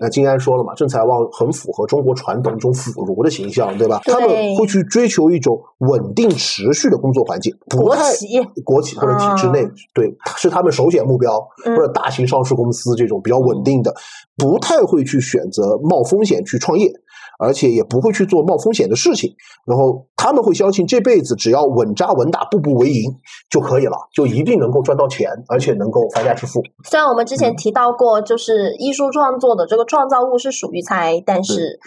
[0.00, 4.00] 呃金安说了嘛，郑财旺很符合中国传统一种腐儒的形象，对吧？
[4.04, 8.26] 对他们会去追求一种稳定持续的工作环境，不国太企
[8.64, 11.32] 国企或者体制内，嗯对，是他们首选目标，
[11.64, 13.94] 嗯或者大型上市公司这种比较稳定的，
[14.36, 16.90] 不太会去选择冒风险去创业。
[17.38, 19.34] 而且也不会去做冒风险的事情，
[19.66, 23.02] 然后他们会相信这辈子只要稳扎稳打、步步为营
[23.48, 26.62] 就可以了，就一定能够赚到钱，而且能够发家致富。
[26.84, 27.38] 虽然我们之嗯。
[27.44, 31.78] 前提到过，就是艺术创作的这个创造物是属于财，但是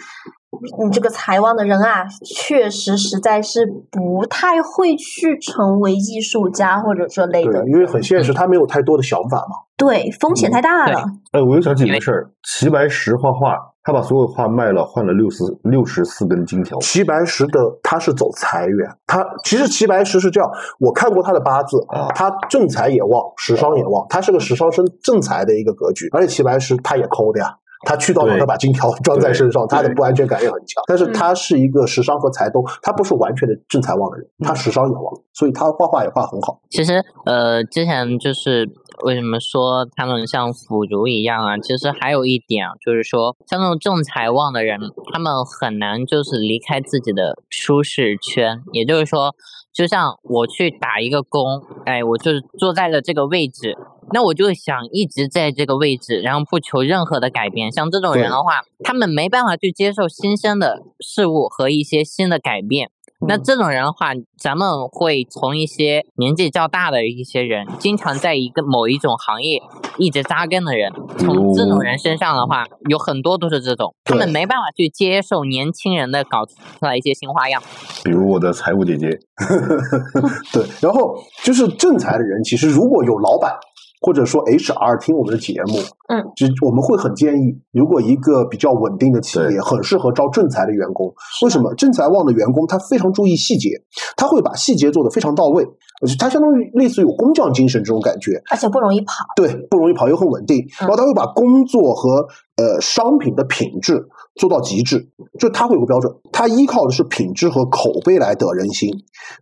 [0.84, 9.56] 你这个财旺的人啊，确实实在是不太会去成为艺术家或者这类对的，，因为很现实，他没有太多的想法嘛。
[9.76, 11.04] 对，风险太大了。
[11.32, 16.78] 哎，我又想起一个事儿，齐白石画画，他把所有画卖了，换了六十六十四根金条。
[16.80, 27.54] 齐白石的他是走财源，他其实齐白石是这样，我看过他的八字啊，他正财也旺，食伤也旺，他是个食伤生正财的一个格局，而且齐白石他也抠的呀。
[27.86, 30.82] 他去到哪他把金条装在身上，他的不安全感也很强。
[30.86, 36.60] 但是嗯他是一个时尚和财都，他不是完全的正财旺的人，他时尚也旺，所以他画画也画很好。
[36.70, 38.68] 其实，呃，之前就是
[39.04, 41.56] 为什么说他们像腐儒一样啊？
[41.58, 44.78] 其实还有一点啊，就是说，像那种正财旺的人，
[45.12, 48.60] 他们很难就是离开自己的舒适圈。
[48.72, 49.34] 也就是说，
[49.72, 53.76] 就像我去打一个工，哎，我就是坐在了这个位置，
[54.12, 57.70] 那我就想一直在这个位置，然后不求任何的改变。
[57.70, 62.90] 像这种人的话，他们没办法去接受新生的事物和一些新的改变。
[63.26, 69.60] 那这种人的话，咱们会从一些年纪较大的一些人，经常在一个某一种行业
[69.96, 77.60] 一直扎根的人，从这种人身上的话，有很多都是这种，他们没办法去接受年轻人的搞出来一些新花样。
[78.04, 79.08] 比如我的财务姐姐，
[80.54, 83.52] 对，然后就是正财的人，其实如果有老板
[84.00, 85.78] 或者说 HR 听我们的节目，
[86.08, 91.12] 嗯，就我们会很建议，如果一个比较稳定的企业，很适合招正财的员工。
[91.44, 91.74] 为什么？
[91.74, 93.70] 正财旺的员工他非常注意细节，
[94.16, 95.64] 他会把细节做得非常到位，
[96.00, 98.40] 而且他相当于类似于有工匠精神这种感觉。
[98.50, 99.12] 而且不容易跑。
[99.36, 100.66] 对，不容易跑，又很稳定。
[100.80, 102.26] 然后他会把工作和
[102.56, 108.90] 呃商品的品质做到极致，就他会有个标准，他依靠的是品质和口碑来得人心，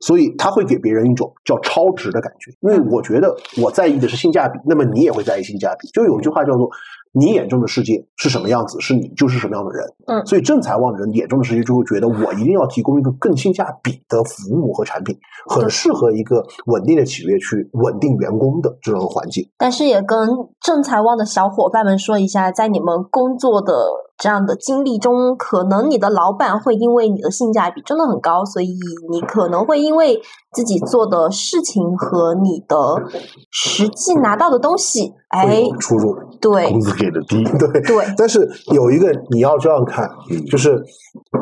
[0.01, 2.51] 所以他会给别人一种叫超值的感觉。
[2.61, 5.89] 因为我觉得我在意的是性价比，那么你也会在意性价比。
[5.89, 6.69] 就有一句话叫做。
[7.19, 9.83] 你眼中的世界是什么样子，是你就是什么样的人。
[10.07, 15.17] 嗯所以正财旺的人眼中的世界就会觉得，我一定要提供一个更性价比的服务和产品，
[15.49, 19.49] 很适合一个稳定的企业去稳定员工的这种环境。
[19.57, 20.29] 但是也跟
[20.61, 23.73] 正财旺的小伙伴们说一下，在你们工作的
[24.19, 28.77] 这样的经历中，可能你的老板会因为你的性价比真的很高，所以
[29.11, 30.21] 你可能会因为
[30.53, 32.77] 自己做的事情和你的
[33.51, 36.17] 实际拿到的东西，哎会，有出入。
[36.39, 40.09] 对工资给的低， 对，对，但是有一个你要这样看，
[40.51, 40.83] 就是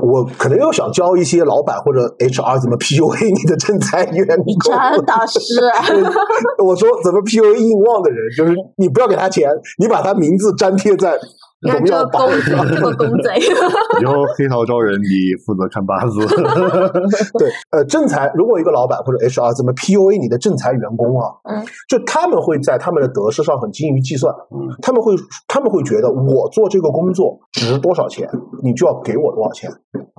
[0.03, 4.47] 我可能又想教一些老板或者 HR 怎么 PUA 你的正财员工。
[4.47, 4.73] 你真
[5.05, 5.41] 的是
[6.65, 9.49] 我说怎么 PUA 硬旺的人，就是你不要给他钱，
[9.79, 11.19] 你把他名字粘贴在
[11.71, 12.69] 荣看这耀榜个公贼， 上。
[12.69, 13.31] 这个公贼，
[14.01, 16.21] 以后黑桃招人，你负责看八字。
[17.39, 25.15] 对，呃，正财如果一个老板或者 HR 怎么 PUA 你的正财员工啊，嗯，就他们会在他们的得失上很精于计算，嗯，他们会
[25.49, 28.29] 他们会觉得我做这个工作值多少钱，
[28.63, 29.71] 你就要给我多少钱，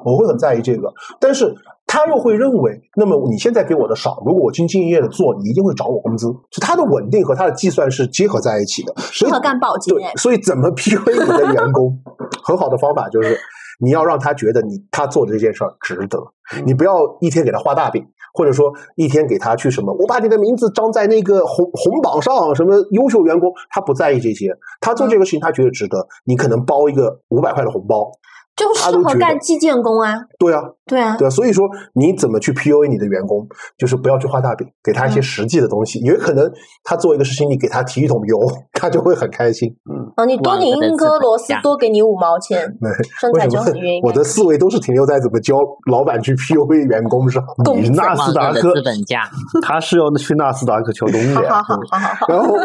[0.04, 1.54] 我会很在意这个，但是
[1.88, 9.92] 他又会认为，那么你现在给我的少，如果我兢兢业业的做，你一定会涨我工资，就他的稳定和他的计算是结合在一起的，适合干保洁。
[9.92, 11.98] 对，所以怎么 PUA 你的员工？
[12.44, 13.38] 很好的方法就是
[13.80, 16.18] 你要让他觉得你他做的这件事儿值得，
[16.66, 28.12] 你不要一天给他画大饼，或者说一天给他去什么，我把你的名字张在那个红红榜上，什么优秀员工，他不在意这些，他做这个事情他觉得值得，你可能包一个五百块的红包，
[28.56, 33.46] 就适合干计件工啊，对啊，对啊，对啊，所以说你怎么去 PUA 你的员工，
[33.78, 36.50] 就是不要去画大饼，给他一些嗯实际的东西，也可能
[36.84, 38.40] 他做一个事情，你给他提一桶油，
[38.72, 39.70] 他就会很开心。
[40.16, 42.90] 啊，你多拧一颗螺丝，多给你五毛钱， 为
[43.20, 45.56] 什么财就很愿意我的思维都是停留在怎么教
[45.92, 47.44] 老板去 PUA 员工上？
[47.66, 49.30] 公你纳斯达克资，本家，
[49.62, 52.56] 他是要去纳斯达克敲东的，好好好好好好，然后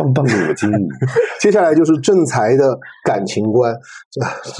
[0.00, 0.70] 棒棒的金。
[1.40, 3.74] 接下来就是正财的感情观。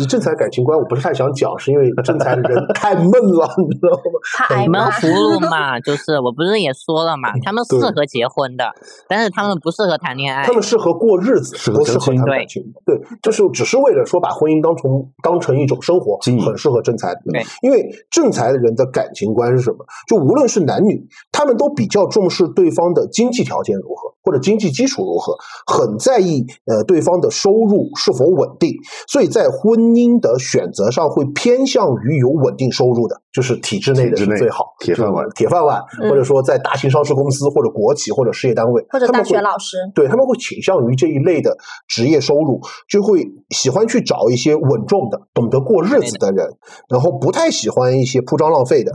[0.09, 4.21] 正财感情观我不是太想讲，是因为正财的人太闷了， 你知道吗？
[4.37, 4.67] 他挨骂。
[4.67, 8.65] 你们葫芦嘛，就是我不是也说了嘛，他们适合结婚的，
[9.09, 10.53] 但是他们不适合谈恋爱他。
[10.53, 12.63] 们适合过日子，适合不适合谈感情。
[12.85, 14.91] 对，就是只是为了说把婚姻当成
[15.23, 17.47] 当成一种生活很适合正财的人对。
[17.63, 19.79] 因为正财的人的感情观是什么？
[20.09, 24.11] 就无论是男女，他们都比较重视对方的经济条件如何。
[24.23, 25.30] 或者经济基础如何，
[25.67, 28.73] 很在意呃对方的收入是否稳定，
[29.09, 41.57] 所以在婚姻的选择上会偏向于有稳定收入的，就是体制内的是最好，铁饭碗铁饭碗，嗯或者说在大型上市公司或者国企或者事业单位，或者大他们会学老师，对他们会倾向于这一类的
[41.89, 46.47] 职业收入，就会喜欢去找一些稳重的、懂得过日子的人，
[46.89, 48.93] 然后不太喜欢一些铺张浪费的。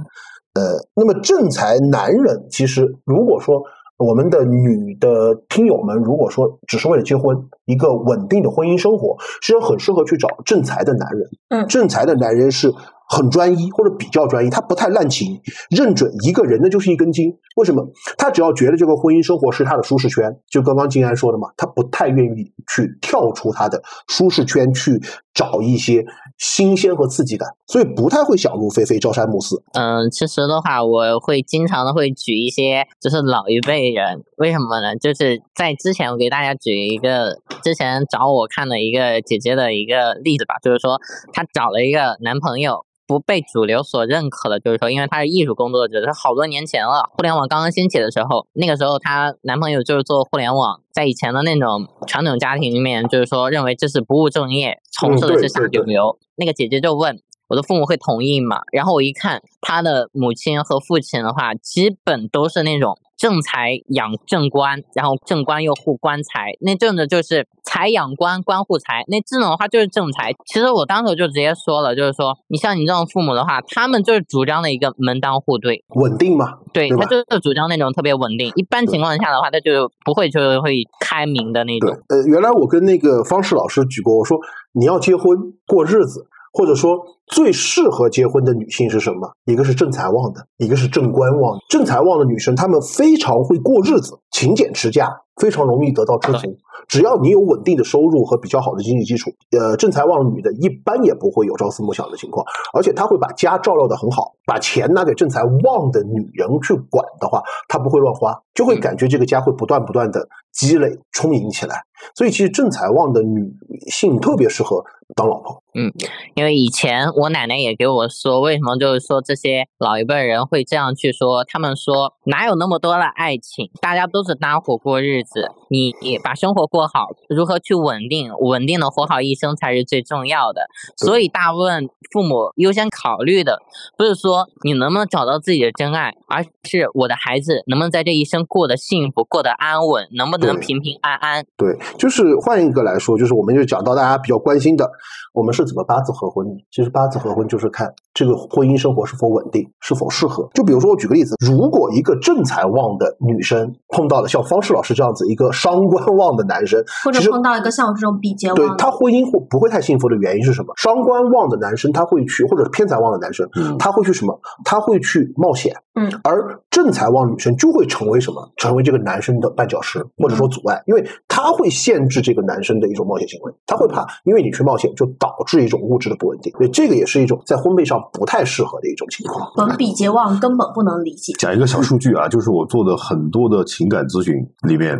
[0.53, 3.61] 呃，那么正财男人，其实如果说
[3.97, 11.29] 我们的女的听友们，如果说只是为了结婚，一个稳定的婚姻生活，实际上很适合去找正财的男人。
[11.49, 12.73] 嗯正财的男人是
[13.07, 15.39] 很专一或者比较专一，他不太滥情，
[15.69, 17.31] 认准一个人那就是一根筋。
[17.55, 17.87] 为什么？
[18.17, 24.99] 他只要觉得这个婚姻生活是他的舒适圈，就刚刚静安说的嘛，他不太愿意去跳出他的舒适圈去
[25.33, 26.05] 找一些
[26.37, 29.63] 新鲜和刺激感，所以不太会想入非非、朝三暮四。
[29.73, 34.95] 嗯，其实的话，我会经常的会举一些就是老一辈人，为什么呢？
[34.97, 40.99] 就是在之前我给大家举一个之前找我看的一个姐姐的一个例子吧，就是说
[41.31, 42.85] 她找了一个男朋友。
[43.07, 56.17] 不被主流所认可的，就是说，因为她是艺术工作者，她好多年前了，互联网刚刚兴起的时候，那个时候她男朋友就是做互联网，在以前的那种传统家庭里面，就是说认为这是不务正业，从事的是下九流。
[56.35, 58.61] 那个姐姐就问我的父母会同意嘛？
[58.71, 70.33] 然后我一看，他的母亲和父亲的话，基本都是那种正财养正官，然后正官又护官财，那这种的就是财养官，官护财，那这种的话就是正财。
[70.45, 78.51] 其实我当时就直接说了，就是说，你像你这种父母的话，他们就是主张的一个门当户对，稳定嘛，对对他就是主张那种特别稳定。
[78.55, 84.37] 一般情况下的话，他就不会就是会开明的那种。，呃，原来我跟那个方式老师举过，我说
[84.73, 85.37] 你要结婚
[85.67, 86.97] 过日子，或者说
[87.27, 89.29] 最适合结婚的女性是什么？
[89.43, 91.59] 一个是正财旺的，一个是正官旺的。
[91.67, 96.55] 正财旺的女生，她们非常会过日子，勤俭持家，非常容易得到知足。
[96.87, 110.25] 只要你有稳定的收入和比较好的经济基础，呃，正财旺的女的一般也不会有朝思暮想的情况，而且她会把家照料的很好，把钱拿给正财旺的女人去管的话，她不会乱花，就会感觉这个家会不断不断的
[110.55, 111.83] 积累充盈起来。
[112.13, 113.53] 所以其实正财旺的女
[113.89, 114.83] 性特别适合
[115.15, 115.63] 当老婆。
[115.77, 115.91] 嗯
[116.35, 121.43] 因为以前我奶奶也给我说，为什么就是说这些老一辈人会这样去说？
[121.45, 130.67] 他们说哪有那么多的爱情，大家都是搭伙过日子，你你把生活过好，如何去稳定，稳定的活好一生才是最重要的。
[130.97, 133.59] 所以大部分父母优先考虑的
[133.97, 141.45] 不是说你能不能找到自己的真爱，而是我的孩子能不能在这一生过得幸福、过得安稳，能不能对平平安安。
[141.57, 144.89] 对，就是换一个来说，就是我们就讲到大家比较关心的，
[145.33, 146.65] 我们是怎么八字合婚的？
[146.71, 150.49] 其实八字合婚就是看这个婚姻生活是否稳定，是否适合。
[150.53, 160.73] 就比如说，我举个例子，如果一个正财旺的女生碰到了像方世老师这样子一个伤官旺的男生，或者碰到一个像我这种比劫对旺对，他婚姻会不会太幸福的原因是什么？
[160.77, 164.39] 伤官旺的男生他会去，或者偏财旺的男生嗯他会去什么？
[164.63, 165.75] 他会去冒险。
[165.97, 168.51] 嗯，而正财旺女生就会成为什么？
[168.57, 179.51] 成为这个男生的绊脚石或者说阻碍，因为他会限制这个男生的一种冒险行为，他会怕，因为你去冒险就导致一种物质的不稳定，所以这个也是一种在婚配上不太适合的一种情况。
[179.55, 181.33] 本比劫旺根本不能理解。
[181.39, 184.33] 讲一个小数据啊，就是我做的很多的情感咨询
[184.67, 184.97] 里面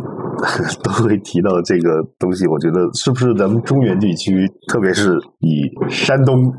[0.82, 2.46] 都会提到这个东西。
[2.46, 6.52] 我觉得是不是咱们中原地区，特别是以山东、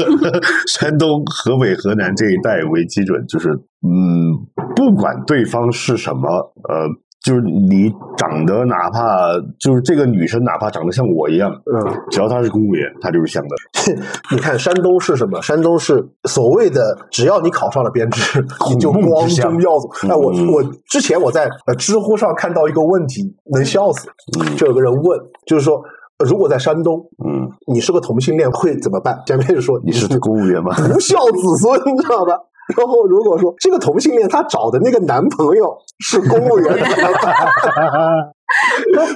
[0.66, 3.48] 山东、河北、河南这一带为基准，就是
[3.86, 4.32] 嗯，
[4.74, 6.28] 不管对方是什么，
[6.68, 7.03] 呃。
[7.24, 13.56] 就是你长得哪怕就是这个女生哪怕长得像我一样，嗯，只要她是公务员，她就是像的。
[14.30, 15.40] 你看山东是什么？
[15.40, 19.88] 山东是所谓的，只要你考上了编制，你就光宗耀祖。
[20.06, 24.06] 哎，我嗯我之前我在呃知乎上看到一个问题，能笑死。
[24.38, 25.82] 嗯就有个人问，就是说，
[26.18, 29.18] 呃如果在山东，嗯，你是个同性恋会怎么办？
[29.26, 30.74] 下面就说你是公务员吗？
[30.92, 32.36] 不孝子孙，你知道吧？
[32.76, 37.34] 然后如果说这个同性恋他找的那个男朋友是公务员怎么办？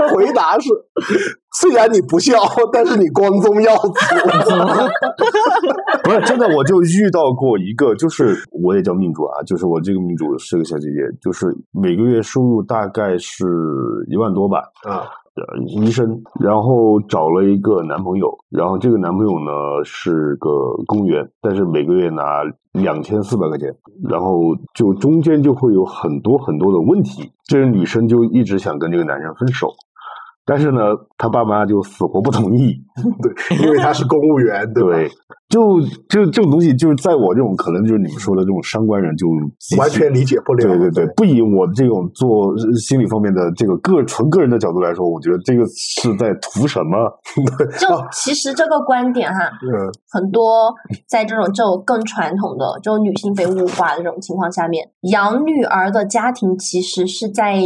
[0.12, 0.68] 回答是：
[1.60, 2.36] 虽然你不孝，
[2.72, 3.92] 但是你光宗耀祖。
[6.02, 13.44] 不是真的，我就遇到过一个，就是我也叫命主啊，就是我这个命主是个小姐姐，就是每个月收入大概是
[14.10, 15.06] 一万多吧，啊，呃，
[15.66, 20.50] 医生，然后找了一个男朋友，然后这个男朋友呢是个
[20.86, 23.74] 公务员，但是每个月拿两千四百块钱，
[24.08, 29.68] 然后就中间就会有很多很多的问题，这个女生就一直想跟这个男生分手。
[30.48, 30.80] 但是呢，
[31.18, 32.74] 他爸妈就死活不同意。
[33.22, 34.90] 对，因为他是公务员， 对吧？
[34.90, 35.08] 对，
[35.48, 39.28] 就就这种东西，就是在我这种可能就是你们说的这种商官人就
[39.78, 40.66] 完全理解不了。
[40.66, 46.96] 对对对，不以我这种做心理方面的这个个纯个人的角度来说，我觉得这个是在图什么？
[47.78, 49.70] 就其实这个观点哈，嗯，
[50.10, 50.74] 很多
[51.06, 57.60] 在这种这种更传统的，就女性被物化的这种情况下面，养女儿的家庭其实是在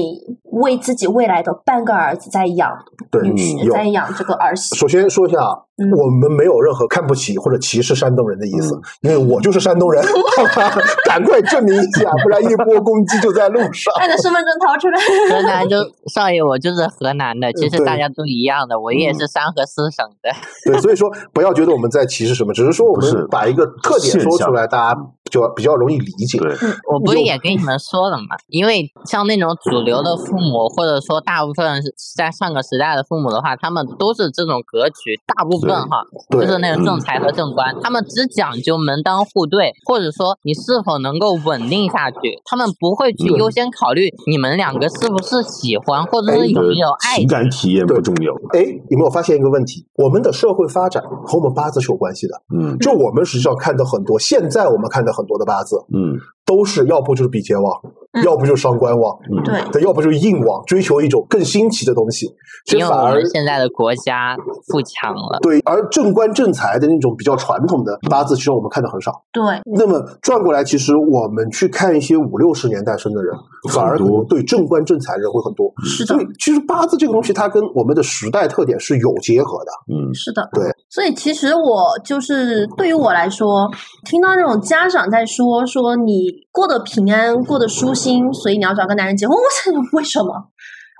[0.50, 2.71] 为自己未来的半个儿子在养
[3.10, 4.76] 对，在养这个儿媳。
[4.76, 10.02] 首先说一下啊，嗯我们没有任何看不起或者歧视山东人的意思，因为我就是山东人，
[11.06, 13.92] 赶快证明一下，不然一波攻击就在路上。
[13.98, 15.00] 把你的身份证掏出来。
[15.28, 15.76] 河南就
[16.12, 20.30] 少爷，我就是河南的，其实大家都一样的，我也是三河四省的。
[20.64, 26.38] 对，所以说不要觉得我们在歧视什么，只是说我们把一个特点说出来，大家就比较容易理解。
[26.38, 26.52] 对，
[26.92, 48.32] 我不是也跟你们说了嘛， 因为像那种主流的父母，或者说大部分是在上个时代的父母的话，他们都是这种格局，大部分哈，对就是那个正财和正官，他们只讲究门当户对，或者说你是否能够稳定下去，他们不会去优先考虑你们两个是不是喜欢，或者哎是有没有爱情感体验不重要。
[48.52, 48.60] 哎，
[48.90, 49.86] 有没有发现一个问题？
[49.96, 52.34] 我们的社会发展和我们八字是有关系的。
[52.54, 57.80] 嗯就我们实际上看到很多，现在我们看到很多的八字，嗯都是要不就是比劫旺，
[58.12, 62.26] 嗯要不就是伤官旺，嗯，对，对，要不就是硬旺，追求一种更新奇的东西。
[62.66, 64.36] 其因为我实反而们现在的国家
[64.68, 65.38] 富强了。
[65.40, 69.10] 对，而正官正财的那种比较传统的八字，其实我们看的很少。
[69.32, 69.42] 对，
[69.76, 73.34] 那么转过来，其实我们去看一些五六十年代生的人，
[73.72, 75.72] 反而可能对正官正财的人会很多。
[75.82, 79.70] 是的所以，其实八字这个东西，它跟我们的时代特点是有结合的。
[79.88, 80.64] 嗯是的，对。
[80.90, 83.68] 所以其实我就是对于我来说，
[84.04, 90.48] 听到那种家长在说说你过得平安，过得舒心，所以你要找个男人结婚，我想为什么？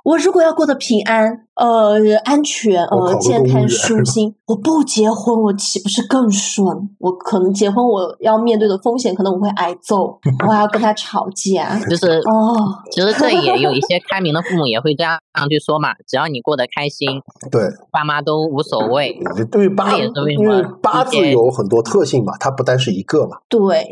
[0.05, 6.67] 我如果要过得平安，呃，安全，呃，健康、舒心，我不结婚，我岂不是更顺？
[6.99, 11.79] 我可能结婚，我要面对的风险，可能我会挨揍， 我还要跟他吵架。
[11.91, 12.57] 就是 哦，
[12.91, 15.19] 其实这也有一些开明的父母也会这样
[15.51, 19.21] 去说嘛，只要你过得开心，对，爸妈都无所谓。
[19.51, 23.37] 对于八，这也是为什因为么八字有很多特性嘛，它不单是一个嘛。
[23.51, 23.87] 对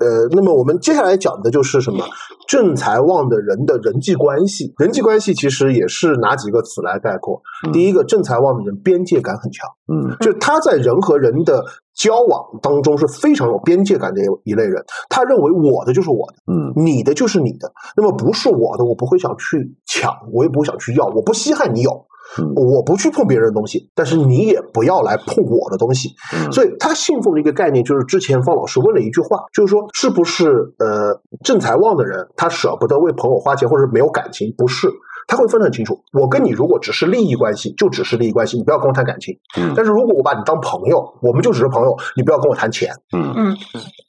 [0.00, 2.02] 对，呃，那么我们接下来讲的就是什么？
[2.48, 7.42] 正财旺的人的人际关系，人际关系其实也是哪几个词来概括。
[7.66, 11.62] 嗯第一个，正财旺的人边界感很强，嗯就是他在人和人的
[11.94, 14.84] 交往当中是非常有边界感的一类人。
[15.08, 22.06] 他认为我的就是我的，嗯你的就是你的，那么不是我的，我不会想去抢，我也不会想去要，我不稀罕你有。
[22.40, 26.08] 嗯我不去碰别人的东西，但是你也不要来碰我的东西。
[26.34, 34.52] 嗯所以他信奉的一个概念就是，之前方老师问了一句话，就是说，是不是呃正财旺的人他舍不得为朋友花钱，或者没有感情？
[34.58, 34.88] 不是，
[35.26, 36.00] 他会分得很清楚。
[36.12, 39.36] 我跟你如果只是利益关系，就只是利益关系，你不要跟我谈感情。
[39.58, 42.90] 嗯但是如果我把你当朋友，我们就只是朋友，你不要跟我谈钱。
[43.16, 43.56] 嗯嗯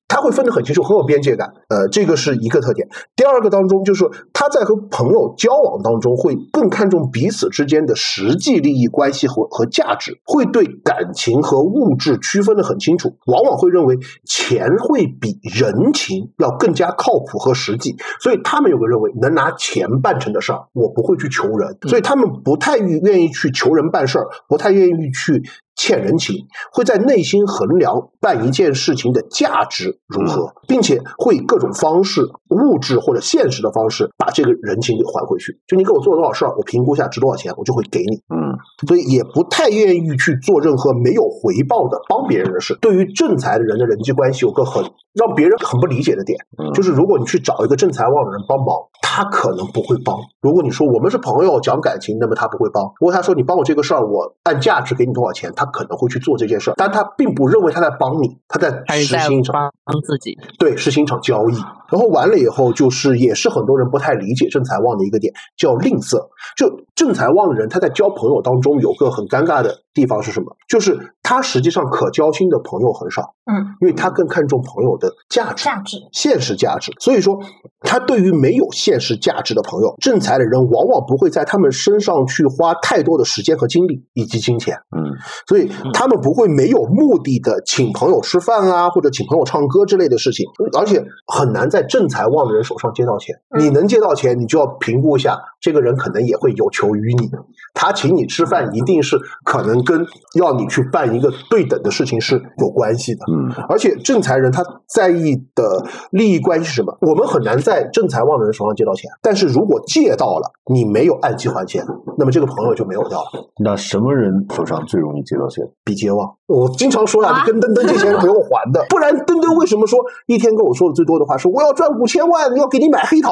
[0.07, 1.53] 他会分得很清楚，很有边界感。
[1.69, 2.87] 呃，这个是一个特点。
[3.15, 17.97] 第二个当中，就是他在和朋友交往当中，会更看重彼此之间的实际利益关系和和价值，会对感情和物质区分得很清楚，往往会认为钱会比人情要更加靠谱和实际。
[18.21, 25.43] 所以他们有个认为，能拿钱办成的事儿，我不会去求人，所以他们不太愿意去求人办事儿，不太愿意去
[25.77, 26.35] 欠人情，
[26.73, 35.57] 会在内心衡量办一件事情的价值如何，并且会以各种方式，物质或者现实的方式，把这个人情给还回去。
[35.67, 38.17] 就你给我做了多少事儿，我评估一下值多少钱，我就会给你。
[38.35, 38.57] 嗯
[38.87, 42.75] 所以也不太愿意去做任何没有回报的帮别人的事。
[42.81, 48.67] 对于正财的人的人际关系，有个很让别人很不理解的点，嗯就是如果你去找一个正财旺的人帮忙，
[49.01, 50.17] 他可能不会帮。
[50.41, 52.83] 如果你说我们是朋友讲感情，那么他不会帮。
[52.99, 60.37] 如果他说你帮我这个事儿，我按价值给你多少钱，他可能会去做这件事儿，但他并不认为他在帮你，他在实行一场帮自己。
[60.57, 61.53] 对，实行一场交易。
[61.89, 66.17] 然后完了以后，就是也是很多人不太理解正财旺的一个点，叫吝啬。
[66.57, 70.55] 就正财旺的人，他在交朋友当中有个很尴尬的地方是什么？
[70.69, 75.63] 就是他实际上可交心的朋友很少，嗯，因为他更看重朋友的价值。
[75.63, 77.39] 价值，现实价值，所以说
[77.79, 84.75] 他对于没有现实价值的朋友，正财的人往往不会在他们身上去花太多的时间和精力以及金钱。
[84.95, 85.17] 嗯
[85.47, 90.45] 所以他们不会没有目的的请朋友吃饭啊，或者请朋友唱歌之类的事情，
[90.77, 93.35] 而且很难在正财旺的人手上借到钱。
[93.49, 97.31] 嗯你能借到钱，你就要评估一下这个人可能也会有求于你。
[97.73, 103.21] 他请你吃饭，一定是可能跟要你去办一个对等的事情是有关系的。
[103.31, 104.61] 嗯，而且正财人他
[104.93, 106.97] 在意的利益关系是什么？
[107.01, 111.85] 我们很难在正财旺的人手上借到钱，但是如果借到了，你没有按期还钱，
[112.17, 113.47] 那么这个朋友就没有掉了。
[113.63, 115.63] 那什么人手上最容易借到钱？
[115.85, 123.31] 比劫旺，我经常说呀，啊你跟登登借钱是不用还的， 不然登登为什么说一天跟我说的最多的话是我要赚五千万，要给你买黑桃？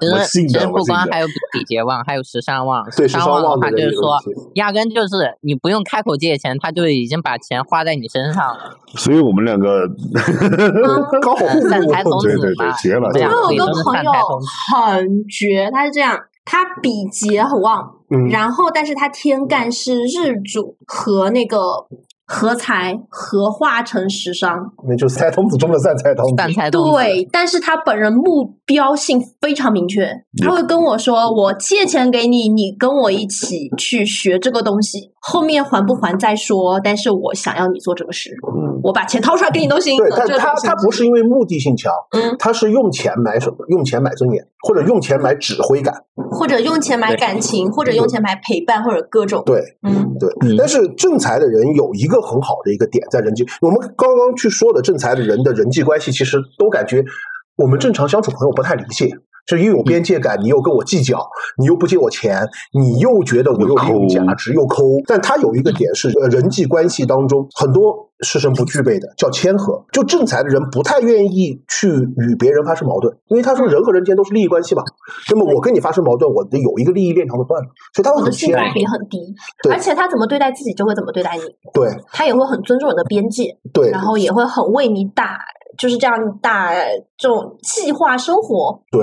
[0.00, 1.10] 其 我信的，实其实不我信的。
[1.52, 2.84] 比劫旺，还有十三旺。
[2.96, 4.16] 对时时尚旺旺的话，就是说
[4.54, 8.76] 压根就是你不用开口借钱，他就已经把钱花在你身上了。
[8.96, 9.86] 所以我们两个
[11.20, 12.10] 刚好互呃散财补。
[12.10, 14.12] 童子对对对嘛，结了我们俩因为我有个朋友。
[14.72, 21.58] 很绝，他是这样，他比劫很旺，嗯，然后但是他天干是日主和那个
[22.30, 24.54] 合财合化成食伤，
[24.86, 26.36] 那就是菜童子中的散菜童子。
[26.36, 30.06] 散财童子，对，但是他本人目标性非常明确，
[30.44, 36.78] 他会跟我说：“我借钱给你，你跟我一起去学这个东西，后面还不还再说。
[36.84, 43.56] 但是我想要你做这个事，嗯，我把钱掏出来给你都行。”对，但他他不是因为目的性强，嗯，他是用钱买什么？
[43.68, 45.94] 用钱买尊严，或者用钱买指挥感。
[46.30, 49.42] 或者用钱买感情，或者用钱买陪伴，或者各种。
[49.46, 57.04] 对，嗯，对嗯，但是正财的人有一个很好的一个点在人际，我们刚刚去说的正财的人的人际关系，其实都感觉
[57.56, 59.10] 我们正常相处朋友不太理解。
[59.48, 61.26] 就又有边界感，你又跟我计较，
[61.56, 62.46] 你又不借我钱，
[62.78, 64.84] 你又觉得我又利用价值又抠。
[65.06, 69.82] 但他有一个点是，呃，人际关系当中很多师生不具备的，叫谦和。
[69.90, 74.82] 就正财的人不太愿意去与别人发生矛盾，因为他说人和人之间都是利益关系嘛。
[75.30, 78.74] 那么我跟你发生矛盾，我的有一个利益链条的断了，所以他会很谦和。
[78.74, 79.18] 比很低，
[79.70, 81.42] 而且他怎么对待自己，就会怎么对待你。
[81.72, 85.38] 对他也会很尊重你的边界，对然后也会很为你打，
[85.76, 86.72] 就是这样打
[87.16, 89.02] 这种计划生活，对。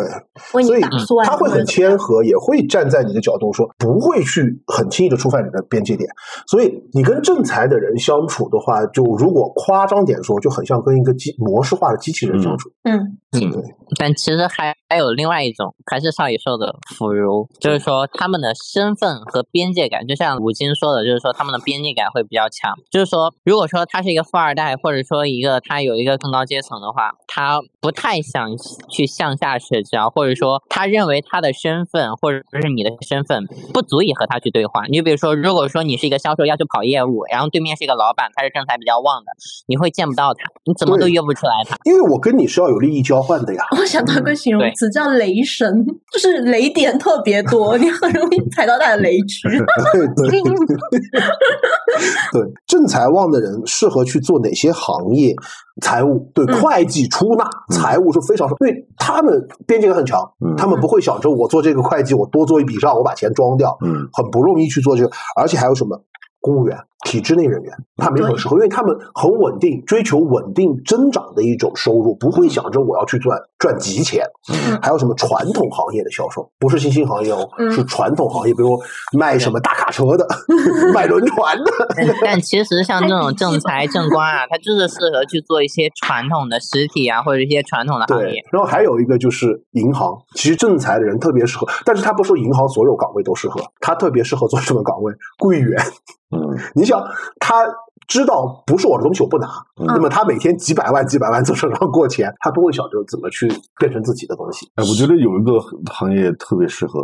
[0.54, 1.26] 为你所以打算。
[1.26, 6.10] 他会很谦和，也会站在你的角度说，不会去很轻易的触犯你的边界点。
[6.48, 12.70] 所以你跟正财的人相处的话，就如果夸张点说，就很像跟一个机模式化的机器人相处。
[12.84, 13.64] 嗯，嗯，
[14.00, 22.74] 但其实还还有另外一种，还是少宇说的腐儒，就是说他们的身份和边界感，就像吴京说的，就是说他们的边界感会比较强。
[22.92, 28.50] 就是说，如果说他是一个富二代，或者说一个他有一个更高阶层的话，他不太想
[28.90, 34.86] 去向下社交，或者说他认为他的身份或者是你的身份不足以和他去对话。
[34.88, 39.32] 你就比如说，如果说你是一个销售要去跑业务，然后对面是一个老板，他是正财比较旺的，
[39.68, 41.78] 你会见不到他，你怎么都约不出来他。
[41.84, 43.64] 因为我跟你是要有利益交换的呀。
[43.80, 49.48] 我想到一个形容词叫雷神，就是雷点特别多， 你很容易踩到他的雷区。
[49.94, 50.42] 对对
[52.32, 55.34] 对，正财旺的人适合去做哪些行业？
[55.82, 65.12] 财务对嗯会计、出纳、财务是非常，因为他们边界感很强，嗯他们不会想着我做这个会计，我多做一笔账，我把钱装掉，嗯很不容易去做这个。
[65.36, 66.02] 而且还有什么？
[66.40, 74.26] 公务员、体制内人员，他们也很适合，因为他们很稳定，追求稳定增长的一种收入，不会想着我要去赚赚急钱。
[74.52, 78.78] 嗯还有什么传统行业的销售，不是新兴行业哦，嗯是传统行业，比如
[79.18, 80.28] 卖什么大卡车的，
[80.94, 81.72] 卖轮船的。
[81.96, 95.14] 但但其实像这种正财正官啊，他就是适合去做一些传统的实体啊，或者一些传统的行业。，然后还有一个就是银行，其实正财的人特别适合，但是他不说银行所有岗位都适合，他特别适合做什么岗位？
[95.38, 95.80] 柜员。
[96.36, 96.42] 嗯
[96.74, 96.95] 你想，
[97.40, 97.56] 他
[98.08, 99.48] 知道不是我的东西我不拿，
[99.82, 103.48] 嗯那么他每天几百万几百万从手上过钱，他不会想着怎么去
[103.80, 104.68] 变成自己的东西。
[104.76, 105.60] 哎，我觉得有一个
[105.92, 107.02] 行业特别适合，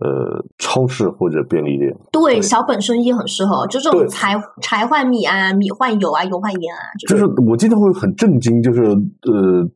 [0.00, 1.92] 呃，超市或者便利店。
[2.12, 9.66] 对，小本生意很适合，就这种柴柴换米啊，米换油啊，油换盐啊，就是我经常会很震惊，就是呃，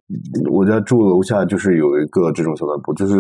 [0.52, 3.18] 我家住楼下就是有一个这种小卖部，就是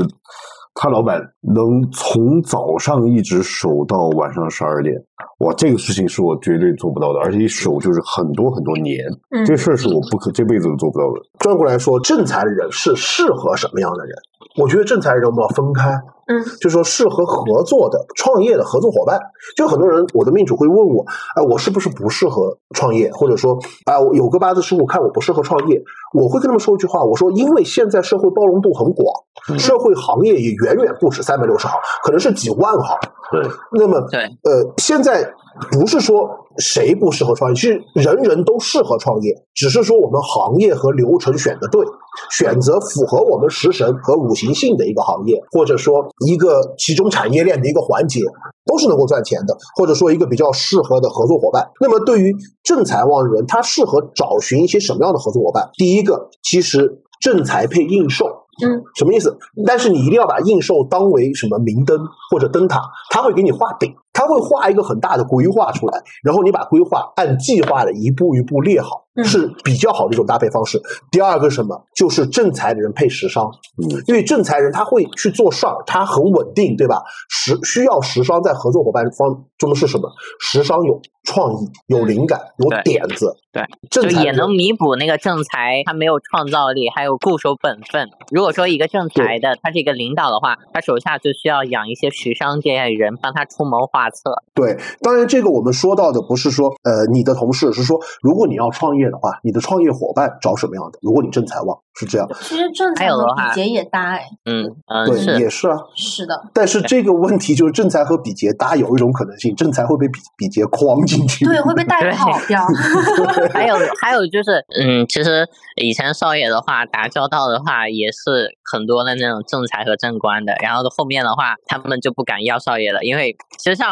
[0.74, 4.94] 他老板能从早上一直守到晚上十二点，
[5.38, 11.20] 哇，这个事情是我绝对做不到的，而且一守就是很多很多年，嗯这事儿是我不可这辈子都做不到的。
[11.38, 14.14] 转过来说，正财的人是适合什么样的人？
[14.56, 15.90] 我觉得正财的人我们要分开，
[16.38, 19.20] 嗯，就是说适合合作的、创业的合作伙伴。
[19.56, 21.04] 就很多人，我的命主会问我，
[21.36, 23.10] 哎，我是不是不适合创业？
[23.12, 25.82] 或者说，啊，我有个八字师傅看我不适合创业，
[26.14, 29.06] 我会跟他们说一句话，我说，因为现在社会包容度很广，
[29.50, 32.98] 嗯社会行业也远远不止三百六十行，可能是几万行。
[33.30, 35.32] 对，那么，对呃，现在
[35.70, 36.28] 不是说
[36.58, 41.84] 谁不适合创业，其实人人都适合创业，只是说我们行业和流程选的对，
[42.30, 48.20] 选择符合我们食神和五行性的一个行业，或者说一个其中产业链的一个环节，
[48.66, 51.70] 都是能够赚钱的，或者说一个比较适合的合作伙伴。
[51.80, 55.70] 那么对于正财旺的人，他适合找寻一些什么样的合作伙伴？
[55.74, 58.26] 第一个，其实正财配应寿。
[58.62, 59.38] 嗯，什么意思？
[59.66, 61.98] 但是你一定要把应寿当为什么明灯
[62.30, 70.80] 或者灯塔，他会给你画饼，他会画一个很大的规划出来，然后你把规划按计划的一步一步列好，嗯是比较好的一种搭配方式。
[71.10, 71.86] 第二个什么？
[71.94, 73.50] 就是正财的人配时商，
[73.82, 77.02] 嗯，因为正财人他会去做事儿，他很稳定，对吧？
[77.28, 80.10] 时需要时商在合作伙伴方中的是什么？
[80.40, 88.10] 时商有创意、有灵感、有点子，对，正财人就也能弥补那个正财他没有创造力，还有固守本分。
[88.30, 94.32] 如果说一个正财的他是一个领导的话，他手下就需要养一些时商这类人帮他出谋划策。
[94.54, 100.98] 对，当然这个我们说到的不是说呃你的同事，是说如果你要创业的话，你的创业伙伴找什么样的？
[101.02, 105.76] 如果你正财旺是这样，其实正财和还有的话比劫也搭，哎，嗯嗯，对，是也是啊。
[105.96, 111.44] 是的，但是这个问题就是正财和比劫搭有一种可能性，正财会被比比劫框进去。
[111.44, 112.62] 对，会被带跑掉。
[113.52, 115.46] 还有还有就是，嗯，其实
[115.76, 123.91] 以前少爷的话打交道的话，也是很多的那种正财和正官的，然后后面的话，他们就不敢要少爷了，因为其实像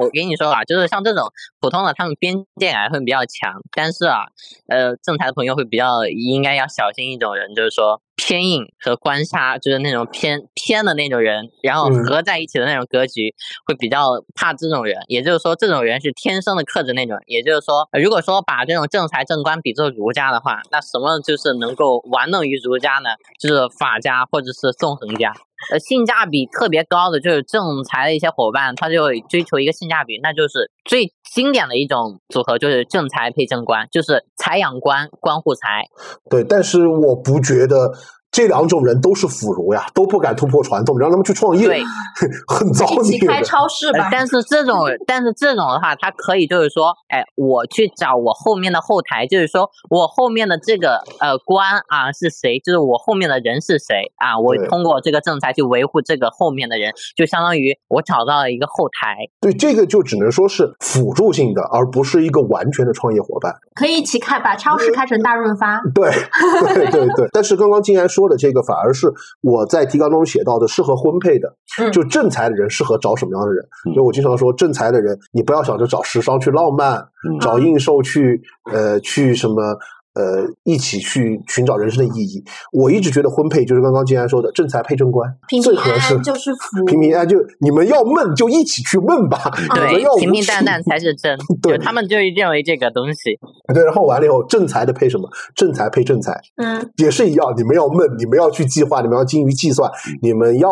[0.00, 4.26] 我跟你说啊，就是像这种普通的，他们边界感会比较强，但是啊，
[4.68, 13.32] 呃，正财的朋友会比较应该要小心一种人，就是说偏硬和官杀，就是那种偏偏的那种人，然后嗯合在一起的那种格局，
[13.64, 14.98] 会比较怕这种人。
[15.06, 17.16] 也就是说，这种人是天生的克制那种。
[17.26, 23.10] 也就是说，呃如果说把这种正财正官比作儒家的话，那什么就是能够玩弄于儒家呢？
[23.38, 25.32] 就是法家或者是纵横家。
[25.72, 35.84] 呃，性价比特别高的就是正财的一些伙伴，他就追求一个性价比，那就是最经典的一种组合，就是正财配正官，就是财养官，官护财。
[36.30, 37.92] 对，但是我不觉得
[38.30, 41.82] 这两种人都是腐儒呀，都不敢突破传统，让他们去创业对，
[42.46, 43.42] 很糟一起开。
[43.42, 44.04] 超市吧。
[44.04, 59.16] 呃但是这种，但是这种的话，他可以就是说，哎，我去找我后面的后台，就是说我后面的这个呃官啊是谁，就是我后面的人是谁啊，我通过这个正财去维护这个后面的人，就相当于我找到了一个后台。
[59.40, 63.54] 对，这个就只能说是辅助性的，而不是一个完全的创业伙伴。
[63.74, 65.80] 可以一起开，把超市开成大润发。
[65.94, 66.10] 对，
[66.74, 67.28] 对对对。
[67.32, 69.06] 但是刚刚金安说的这个，反而是
[69.42, 73.64] 我在提纲中写到的适合婚配的，嗯就正财的人适合找什么样的人？
[73.86, 78.42] 嗯就我经常说，正财的人，你不要想着找时尚去浪漫，嗯找应受去
[78.72, 79.78] 呃去什么。
[80.18, 82.42] 呃，一起去寻找人生的意义。
[82.72, 86.22] 我一直觉得婚配就是刚刚金安说的，正财配正官，平平安最合适安。
[86.24, 86.84] 就是福。
[86.86, 91.38] 平平安安就你们要闷就一起去闷吧，你们对要，平平淡淡才是真。
[91.62, 93.38] 对他们就认为这个东西。
[93.72, 95.30] 对，然后完了以后，正财的配什么？
[95.54, 99.88] 正财配正财，嗯，也是一样，你们要闷，你们要去计划，你们要精于计算，
[100.20, 100.68] 你们要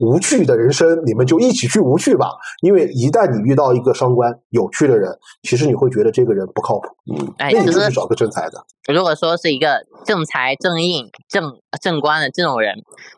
[0.00, 2.30] 无趣的人生，你们就一起去无趣吧。
[2.62, 8.64] 因为一旦你遇到一个伤官有趣的人，其实你会觉得这个人不靠谱，嗯，哎，那你就去找个正财的。
[8.92, 12.74] 如果说是一个正财、正印、正正官的这种人，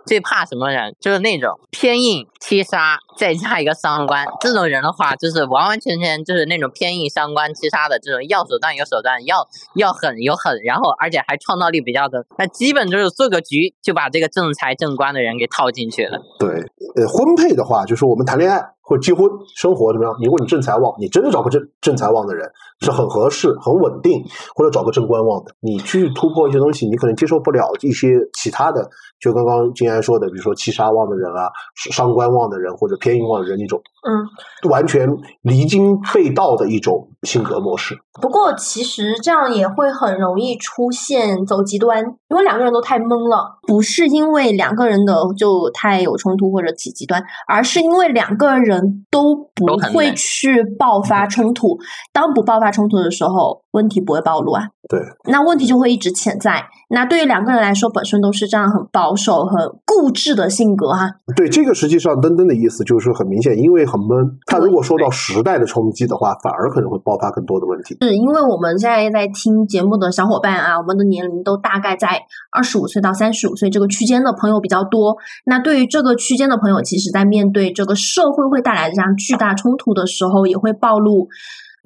[0.06, 0.94] 最怕什么人？
[1.00, 16.18] 就是那种偏硬七杀再加一个伤官，这种人的话，就是完完全全就是那种偏硬伤官七杀的这种，要手段有手段，要要狠有狠，然后而且还创造力比较的，那基本就是做个局就把这个正财正官的人给套进去了。
[16.38, 16.48] 对，
[16.96, 18.58] 呃，婚配的话，就是我们谈恋爱
[18.92, 20.14] 或者结婚生活怎么样？
[20.22, 22.46] 如果你正财旺，你真的找个正正财旺的人
[22.80, 24.22] 是很合适、很稳定，
[24.54, 28.86] 或者找个正官旺的，你去突破一些东西，你可能接受不了一些其他的，
[29.18, 35.08] 就刚刚金安说的，比如说七杀旺的人啊、伤官旺的人或者偏硬旺的人那种，嗯，完全
[35.40, 37.96] 离经背道的一种性格模式。
[38.20, 51.78] 不过其实这样也会很容易出现走极端，因为两个人都太懵了，不是因为两个人的就太有冲突或者起极端，而是因为两个人都不会去爆发冲突。
[52.12, 54.98] 当不爆发冲突的时候，问题不会暴露啊，对，
[55.30, 56.64] 那问题就会一直潜在。
[56.90, 59.56] 那对于两个人来说，本身都是这样很保守、很
[59.86, 61.08] 固执的性格哈。
[61.36, 64.10] 对，这个实际上登登的意思就是很明显，因为很闷，
[64.44, 67.96] 他如果受到时代的冲击的话，反而可能会爆发更多的问题。
[68.02, 75.16] 是因为我们现在在听节目的小伙伴啊，我们的年龄都大概在二十五岁到三十五岁这个区间的朋友比较多。
[75.46, 81.28] 那对于这个区间的朋友，其实在面对这个社会会带来的这样巨大冲突的时候，也会暴露。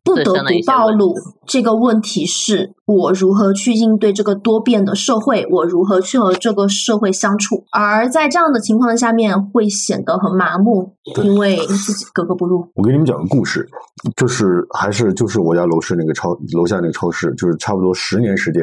[0.07, 1.15] 不得不暴露
[1.45, 7.65] 这个问题是我如何去应对这个多变的社会，我如何去和这个社会相处。
[7.73, 12.65] 而在这样的情况下面，会显得很麻木，因为自己格格不入。
[12.74, 13.69] 我给你们讲个故事，
[14.16, 18.62] 就是还是就是我家楼市那个超楼下那个超市，就是差不多十年时间，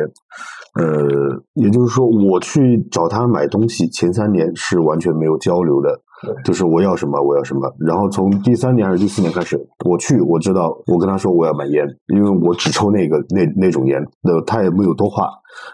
[0.79, 5.99] 呃，也就是说我去找他买东西前三年是完全没有交流的，
[6.43, 15.29] 就是我要什么我要什么，然后从第三年还是第四年开始，我去我知道我跟他说我要买烟，因为我只抽那个那那种烟，那他也没有多话，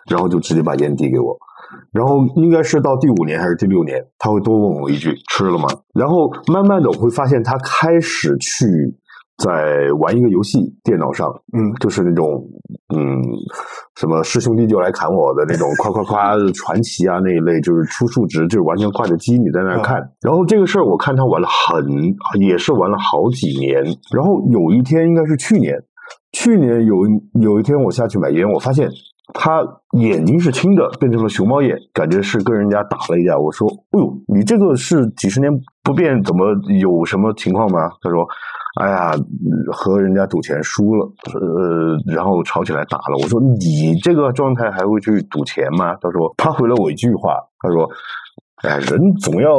[0.09, 1.37] 然后就直接把烟递给我。
[1.91, 5.67] 然后应该是到第五年还是第六年，他会多问我一句吃了吗？
[5.93, 8.65] 然后慢慢的我会发现他开始去
[9.39, 12.43] 在玩一个游戏，电脑上，嗯，就是那种
[12.93, 12.99] 嗯
[13.95, 19.97] 什么师兄弟就来砍我的那种夸夸夸 传奇啊那一类，就是出数值，就是完全挂着机你在那儿看。
[20.21, 21.85] 然后这个事儿我看他玩了很，
[22.39, 23.81] 也是玩了好几年。
[24.13, 25.73] 然后有一天应该是去年，
[26.33, 26.95] 去年有
[27.41, 28.89] 有一天我下去买烟，我发现
[29.33, 29.61] 他
[29.93, 33.37] 眼睛是青的，变成了熊猫眼，感觉是跟人家打了一架。
[33.37, 35.49] 我说：“哎呦，你这个是几十年
[35.83, 36.45] 不变，怎么
[36.81, 38.25] 有什么情况吗？”他说
[38.79, 39.11] ：“哎呀，
[39.71, 47.87] 和人家赌钱输了，呃，然后吵起来打了。”我说：“你这个状态还会去赌钱吗？”他说：“他回了我一句话，他说。”
[48.61, 49.57] 哎，人总要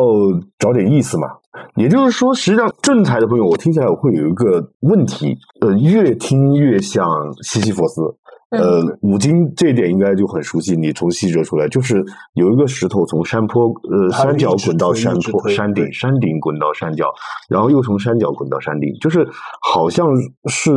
[0.58, 1.26] 找点意思嘛。
[1.74, 7.08] 也就是说，实际上正财的朋友，我听起来我会有一个问题，呃，越听越像
[7.42, 8.02] 西西弗斯。
[8.50, 10.76] 呃，五金这一点应该就很熟悉。
[10.76, 12.04] 你从西哲出来，就是
[12.34, 17.06] 有一个石头从山坡呃山脚滚到山坡山顶，山顶滚到山脚，
[17.48, 19.26] 然后又从山脚滚到山顶，就是
[19.62, 20.06] 好像
[20.48, 20.72] 是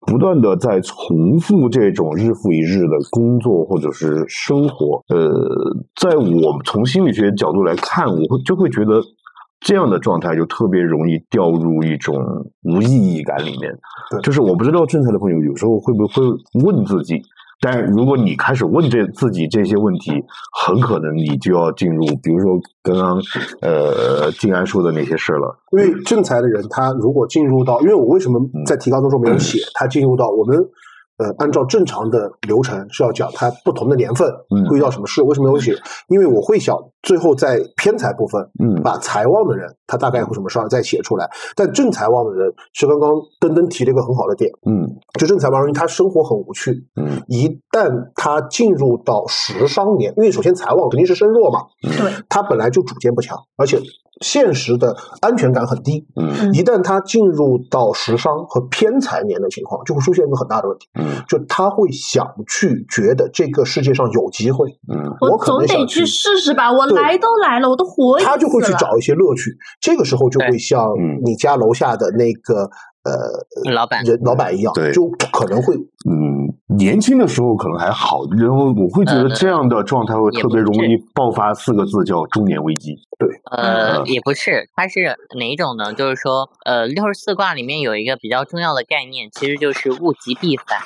[0.00, 5.02] 不断的在重复这种日复一日的工作或者是生活。
[5.08, 5.30] 呃，
[6.00, 9.00] 在我从心理学角度来看，我会就会觉得。
[9.60, 12.16] 这样的状态就特别容易掉入一种
[12.62, 13.72] 无意义感里面。
[14.10, 16.22] 对就是我不知道正财的朋友有时候会不会
[16.62, 17.20] 问自己，
[17.60, 20.12] 但如果你开始问这自己这些问题，
[20.62, 23.20] 很可能你就要进入，比如说刚刚
[23.62, 25.58] 呃静安说的那些事了。
[25.72, 30.56] 因为正财的人，他如果进入到，因为我为什么在提纲当中没有写，他进入到我们
[31.18, 35.74] 呃按照正常的流程是要讲他不同的年份嗯会遇到什么事，为什么没有写？
[36.08, 43.10] 因为我会想最后在偏财部分，嗯把财旺的人他大概会什么事儿再写出来，但正财旺的人是刚刚
[43.40, 44.86] 登登提了一个很好的点，嗯
[45.18, 53.78] 就正财旺人他生活很无趣，嗯一旦他进入到食伤年，因为首先财旺肯定是身弱嘛，对，他本来就主见不强，而且
[54.20, 56.06] 现实的安全感很低。
[56.16, 56.52] 嗯。
[56.52, 61.22] 一旦他进入到食伤和偏财年的情况，就会出现一个很大的问题，嗯。
[61.28, 65.12] 就他会想去觉得这个世界上有机会，嗯。
[65.20, 69.56] 我总得去去试试吧，我来都来了，我都活他就会去找一些乐趣。
[69.80, 71.20] 这个时候就会像嗯。
[71.24, 72.70] 你家楼下的那个
[73.06, 75.74] 呃老板人老板一样，对就可能会
[76.08, 82.94] 嗯，年轻的时候可能还好，然后我会觉得这样的状态会特别容易爆发四个字叫中年危机。
[83.18, 85.92] 对呃，嗯也不是，它是哪一种呢？
[85.94, 90.78] 就是说，呃，六十四卦里面有一个比较重要的概念，其实就是物极必反。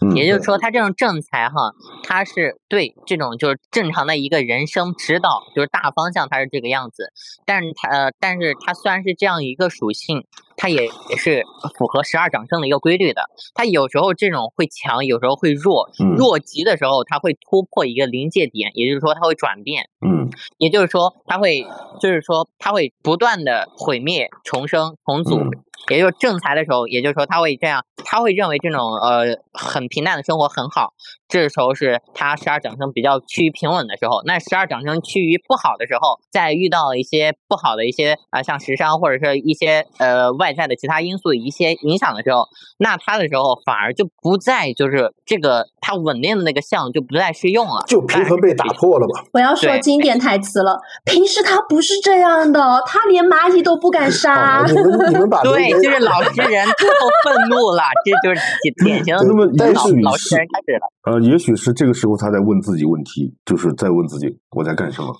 [0.00, 1.72] 嗯也就是说，他这种正财哈，
[2.04, 7.12] 他是对这种就是正常的一个人生指导，就是大方向它是这个样子。
[7.44, 10.24] 但是它呃，但是它虽然是这样一个属性，
[10.58, 11.42] 它也也是
[11.78, 13.22] 符合十二长生的一个规律的。
[13.54, 15.88] 它有时候这种会强，有时候会弱。
[16.00, 19.88] 嗯弱极的时候，它会突破一个临界点，也就是说，它会转变。
[20.04, 20.28] 嗯
[20.58, 21.64] 也就是说，它会，
[22.00, 25.40] 就是说，它会不断的毁灭、重生、重组。
[25.86, 30.92] 嗯也就是正财的时候，也就是说，他会这样，他会认为这种呃很平淡的生活很好。
[31.28, 34.22] 这时候是他十二长生比较趋于平稳的时候。
[34.24, 42.48] 那十二长生趋于不好的时候，在遇到一些不好的一些啊、像食伤或者是一些呃外在的其他因素一些影响的时候，
[42.78, 49.22] 那他的时候反而就不再就是这个他稳定的那个项就不再适用了，就平衡被打破了嘛。
[49.34, 54.64] 我要说经典台词了，平时他不是这样的，他连蚂蚁都不敢杀啊，。
[54.66, 58.40] 你们你们把 对，人就是老实人最后愤怒了，这就是
[58.84, 60.86] 典型的那么也老许老实是人开始了。
[61.08, 65.14] 呃，也许是这个时候他在问自己问题，就是在问自己我在干什么，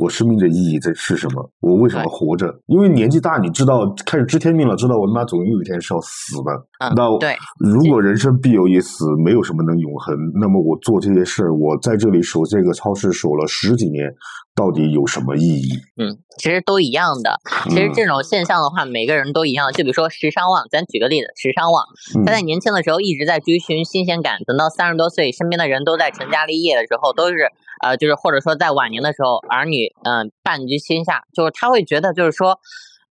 [0.00, 2.52] 我生命的意义在是什么，我为什么活着？
[2.66, 6.52] 因为年纪大，你知道开始知天命了，知道我他妈总有一天是要死的。
[6.80, 14.10] 嗯那对如果人生必有一死，没有什么能永恒，那么我做这些事儿，我在这里守这个超市守了十几年，
[14.60, 15.70] 到底有什么意义？
[15.96, 17.40] 嗯，其实都一样的。
[17.70, 19.72] 其实嗯这种现象的话，每个人都一样。
[19.72, 27.50] 就比如说时尚旺，咱举个例子，时尚旺，嗯他在年轻的时候一直在追寻新鲜感，等到三十多岁，身边的人都在成家立业的时候，都是
[27.82, 32.60] 呃，就是或者说在晚年的时候，儿女嗯、呃伴居心下，就是他会觉得就是说。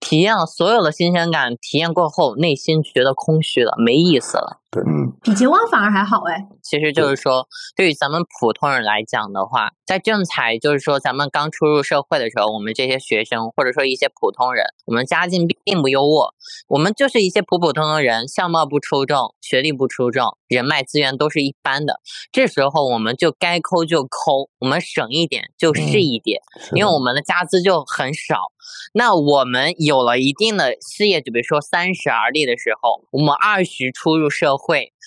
[0.02, 4.62] 体验了所有的新鲜感，体验过后，内心觉得空虚了，没意思了。
[4.78, 16.30] 嗯比劫旺反而还好哎，其实就是说，对于咱们普通人来讲的话，在正财就是说，咱们刚出入社会的时候，我们这些学生或者说一些普通人，我们家境并并不优渥，
[16.68, 22.00] 我们就是一些普普通通人，相貌不出众，学历不出众，人脉资源都是一般的。
[22.32, 26.42] 这时候我们就该抠就抠，我们省一点就是一点，
[26.74, 28.52] 因为我们的家资就很少。
[28.94, 34.59] 那我们有了一定的事业，就比如说三十而立的时候，我们二十出入社会，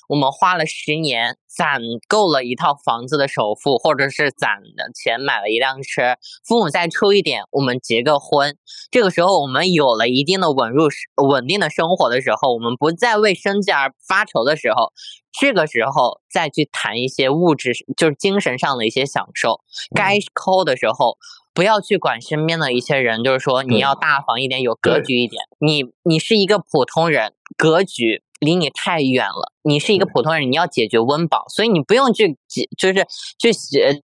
[0.09, 8.57] 我们花了十年攒够了一套房子的首付，或者是攒的钱买了一辆车，父母再出一点，我们结个婚。
[8.91, 10.89] 这个时候，我们有了一定的稳入
[11.29, 14.93] 稳定的生活的时候，我们不再为生计而发愁的时候，
[15.39, 19.61] 这个时候再去谈一些物质，就是精神上的一些享受。
[19.95, 21.16] 该抠的时候。
[21.55, 25.43] 不要去管身边的一些人，就是说你要大方一点，有格局一点。
[25.59, 29.52] 你你是一个普通人，格局离你太远了。
[29.62, 32.36] 你是一个普通人，你要解决温饱，所以你不用去，
[32.78, 33.06] 就是
[33.39, 33.51] 去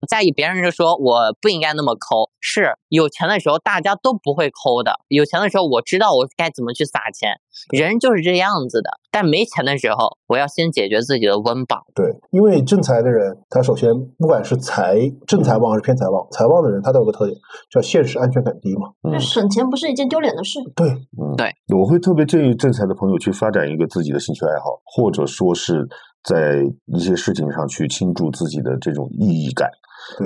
[0.07, 2.29] 在意别人就说我不应该那么抠。
[2.47, 7.31] 是有钱的时候大家都不会抠的，有钱的时候我知道我该怎么去撒钱，
[7.71, 8.89] 人就是这样子的。
[9.09, 11.85] 但没钱的时候，我要先解决自己的温饱。
[11.95, 17.35] 对，因为正财的人，他首先不管是财正财旺还是偏财旺，财旺的人他都有个特点，
[17.71, 18.89] 叫现实安全感低嘛。
[19.09, 20.59] 那省钱不是一件丢脸的事。
[20.75, 25.44] 对，嗯，对，我会特别建议正财的朋友去发展一个自己的兴趣爱好，或者说。
[25.45, 25.87] 说是
[26.23, 29.69] 在一些事情上去倾注自己的这种意义感，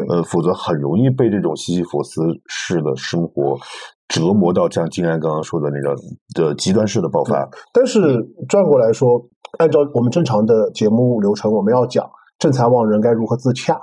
[0.08, 3.58] 呃，否则很容易被这种西西弗斯式的生活
[4.08, 5.96] 折磨到，像金安刚刚说的那个
[6.34, 7.50] 的极端式的爆发。
[7.74, 8.00] 但是
[8.48, 9.28] 转过来说，
[9.58, 13.78] 按照我们正常的节目流程，我们要讲正财旺人该如何自洽。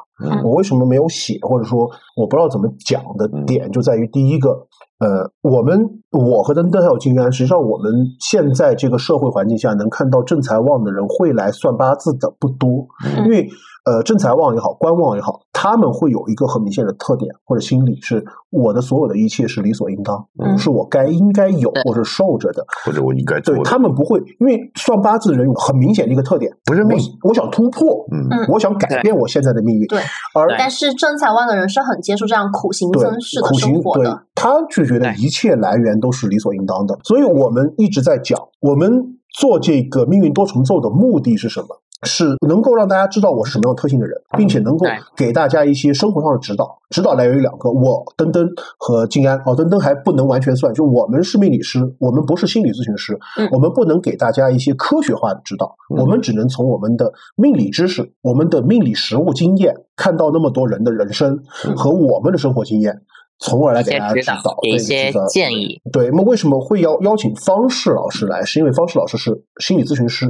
[0.45, 4.67] 我为什么没有写，或者说我不知道怎么讲的点，就在于第一个。
[4.99, 5.79] 呃，我们
[6.11, 12.87] 我和邓邓还有金安，实际上我们现在这个社会环境下，能看到正财旺的人会来算八字的不多，
[13.27, 13.47] 因为
[13.85, 20.27] 呃正财旺也好，官旺也好，他们会有一个很明显的特点或者心理，是我的所有的一切是理所应当，
[20.57, 23.39] 是我该应该有或者受着的，或者我应该。
[23.41, 30.01] 对他们不会，因为算八字的人有很明显的一个特点，不认命，我想突破，嗯，我想改变我现在的命运，对，
[30.35, 34.87] 而但是正财万的人是很接受这样苦行僧式的生活的，他就。
[34.87, 41.83] 觉得一切来源都是理所应当的，所以我们一直在讲，我们做这个命运多重奏的目的是什么？
[42.03, 44.87] 是能够让大家知道我是什么样特性的人，并且能够
[45.17, 46.79] 给大家一些生活上的指导。
[46.91, 48.49] 指导来源于两个，我登登
[48.79, 49.37] 和静安。
[49.45, 53.19] 哦，登登还不能完全算，就我们是命理师，我们不是心理咨询师，
[53.51, 61.43] 我们不能给大家一些科学化的指导，我们只能从我们的命理知识、我们的命理实务经验，看到那么多人的人生
[61.77, 63.03] 和我们的生活经验。
[63.39, 65.81] 从而来给大家指导，一些建议。
[65.93, 68.43] 对，那么为什么会邀邀请方式老师来？
[68.45, 70.27] 是因为方式老师是心理咨询师，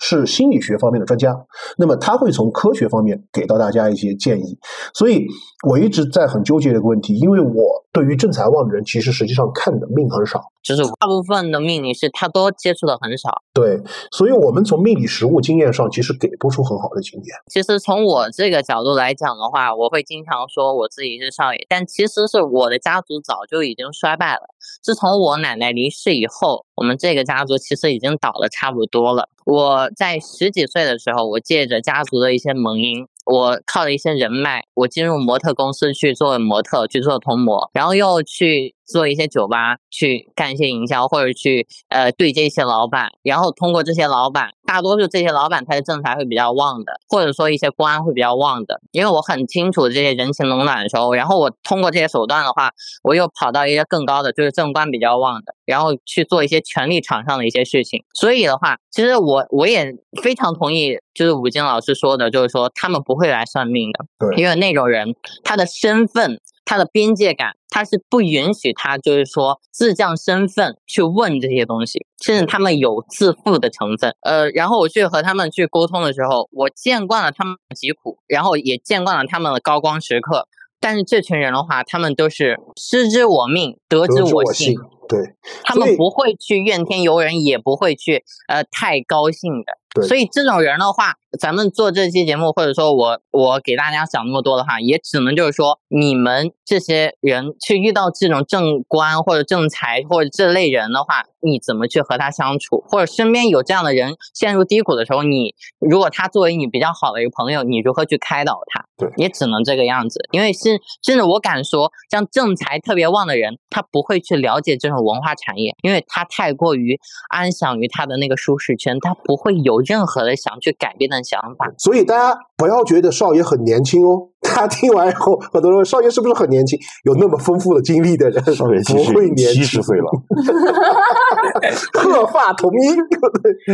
[0.00, 1.34] 是心理学方面的专家。
[1.76, 4.58] 那么他会从科学方面给到大家一些建议。
[4.94, 5.26] 所以
[5.66, 10.40] 我一直在很纠结这个问题，因为我对于正财旺的人，其实实际上看的命很少。
[10.62, 13.30] 就是大部分的命理是，他都接触的很少。
[13.54, 13.80] 对，
[14.10, 17.28] 所以我们从命理实务经验上，其实给不出很好的经验。
[17.46, 24.42] 其实从我这个角度来讲的话，我会经常说我自己是少爷，但其实是我的家族早就已经衰败了。
[24.82, 29.28] 自从我奶奶离世以后，我们这个家族其实已经倒了差不多了。
[29.44, 33.06] 我在十几岁的时候，我借着家族的一些门荫。
[33.26, 52.70] 我靠了一些人脉，我进入模特公司去做模特，去做童模，然后又去做一些酒吧，去干一些营销，或者去呃对接一些老板，然后通过这些老板，大多数这些老板他的政财会比较旺的，或者说一些官会比较旺的，因为我很清楚这些人情冷暖的时候，然后我通过这些手段的话，
[53.02, 60.98] 我又跑到一些更高的，就是正官比较旺的，然后去做一些权力场上的一些事情，所以的话，其实我我也非常同意。
[61.14, 74.14] 就是武金老师说的，就是说他们不会来算命的，对，因为那种人他的身份、他的边界感，他是不允许他就是说自降身份去问这些东西，甚至他们有自负的成分。
[74.20, 80.46] 呃，然后我去和他们去沟通的时候，我见惯了他们疾苦，然后也见惯了他们的高光时刻，
[80.78, 84.78] 但是这群人的话，他们都是失之我命，得之我幸。
[85.08, 85.18] 对，
[85.64, 89.72] 他们不会去怨天尤人，也不会去呃太高兴的。
[89.94, 102.84] 对，所以这种人的话，咱们做这期节目，或者说我我给大家讲那么多的话，也只能就是说，你们这些人去遇到这种正官或者正财或者这类人的话，你怎么去和他相处？
[102.86, 108.84] 或者身边有这样的人陷入低谷的时候，你如果他作为你比较好的一个朋友，你如何去开导他？
[108.98, 110.20] 对，也只能这个样子。
[110.32, 114.97] 因为是甚至我敢说，像正财特别旺的人，他不会去了解这种。
[115.00, 116.98] 文化产业，因为他太过于
[117.28, 121.72] 安享于他的那个舒适圈，他不会有任何的想去改变的想法。
[121.78, 124.28] 所以大家不要觉得少爷很年轻哦。
[124.40, 126.78] 他听完以后，很多人问少爷是不是很年轻？
[127.04, 130.04] 有那么丰富的经历的人，少爷不会年七十岁了
[131.92, 132.96] 鹤发童音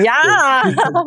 [0.02, 0.62] 呀。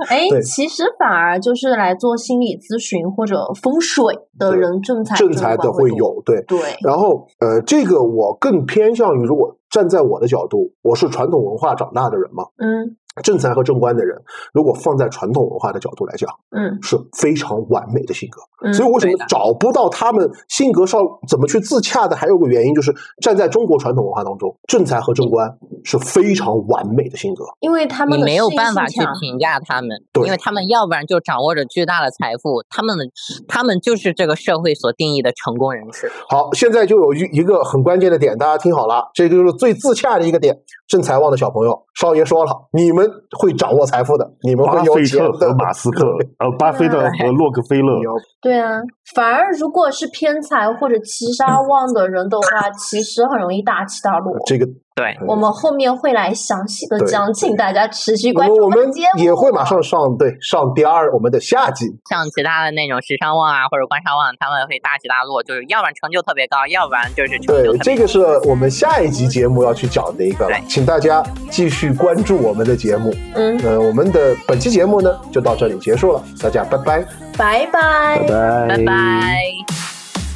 [0.10, 4.06] 哎，其实反而就是来做心理咨询或者风水
[4.38, 6.60] 的人，正财正财的会有对对。
[6.84, 12.98] 然后呃，这个我更偏向于，如果站在我的角度，我是传统文化长大的人吗，嗯。
[13.22, 14.18] 正财和正官的人，
[14.54, 18.42] 如果放在传统文化的角度来讲，嗯是非常完美的性格。
[18.66, 22.16] 嗯所以为什么找不到他们性格上怎么去自洽的？
[22.16, 25.48] 还有个原因就是站在中国传统文化当中，正财和正官
[25.84, 27.46] 是非常完美的性格。
[27.60, 33.06] 因为他们没有办法去评价他们，对因为他们要不然就掌握着巨大的财富，他们的
[33.48, 36.12] 他们就是这个社会所定义的成功人士。
[36.28, 40.58] 好，现在就有一一个很关键的点，大家听好了，这就是最自洽的一个点。
[40.88, 43.07] 正财旺的小朋友，少爷说了，你们
[43.38, 45.54] 会掌握财富的，你们会巴菲有钱的特和。
[45.56, 46.06] 马斯克，
[46.40, 48.00] 呃，巴菲特和洛克菲勒，
[48.42, 48.80] 对啊，
[49.16, 54.34] 反而如果是偏财或者七杀旺的人的话，其实很容易大起大落。
[54.46, 54.66] 这个
[54.98, 59.24] 对，我们后面会来详细的讲，请大家持续关注我们们的节目。
[59.24, 61.86] 也会马上上对上第二我们的下集。
[62.10, 73.14] 像其他的那种时尚旺啊或者官杀旺，他们会大起大落，就是要不然成就特别高，要不然就是成就对，这个是我们下一集节目要去讲的一个请大家继续关注我们的节目。
[73.36, 77.06] 嗯，呃，我们的本期节目呢就到这里结束了，大家拜拜。
[77.38, 78.18] 拜拜。
[78.28, 79.38] 拜拜拜。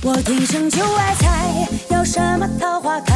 [0.03, 3.15] 我天生就爱财，要什么桃花开？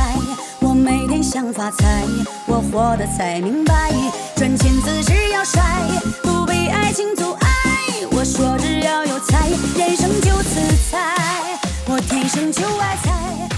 [0.85, 2.03] 每天想发财，
[2.45, 3.91] 我活得才明白，
[4.35, 5.59] 赚钱姿势要帅，
[6.21, 7.49] 不被爱情阻碍。
[8.11, 10.99] 我说只要有财，人生就自在。
[11.87, 13.54] 我天生就爱财。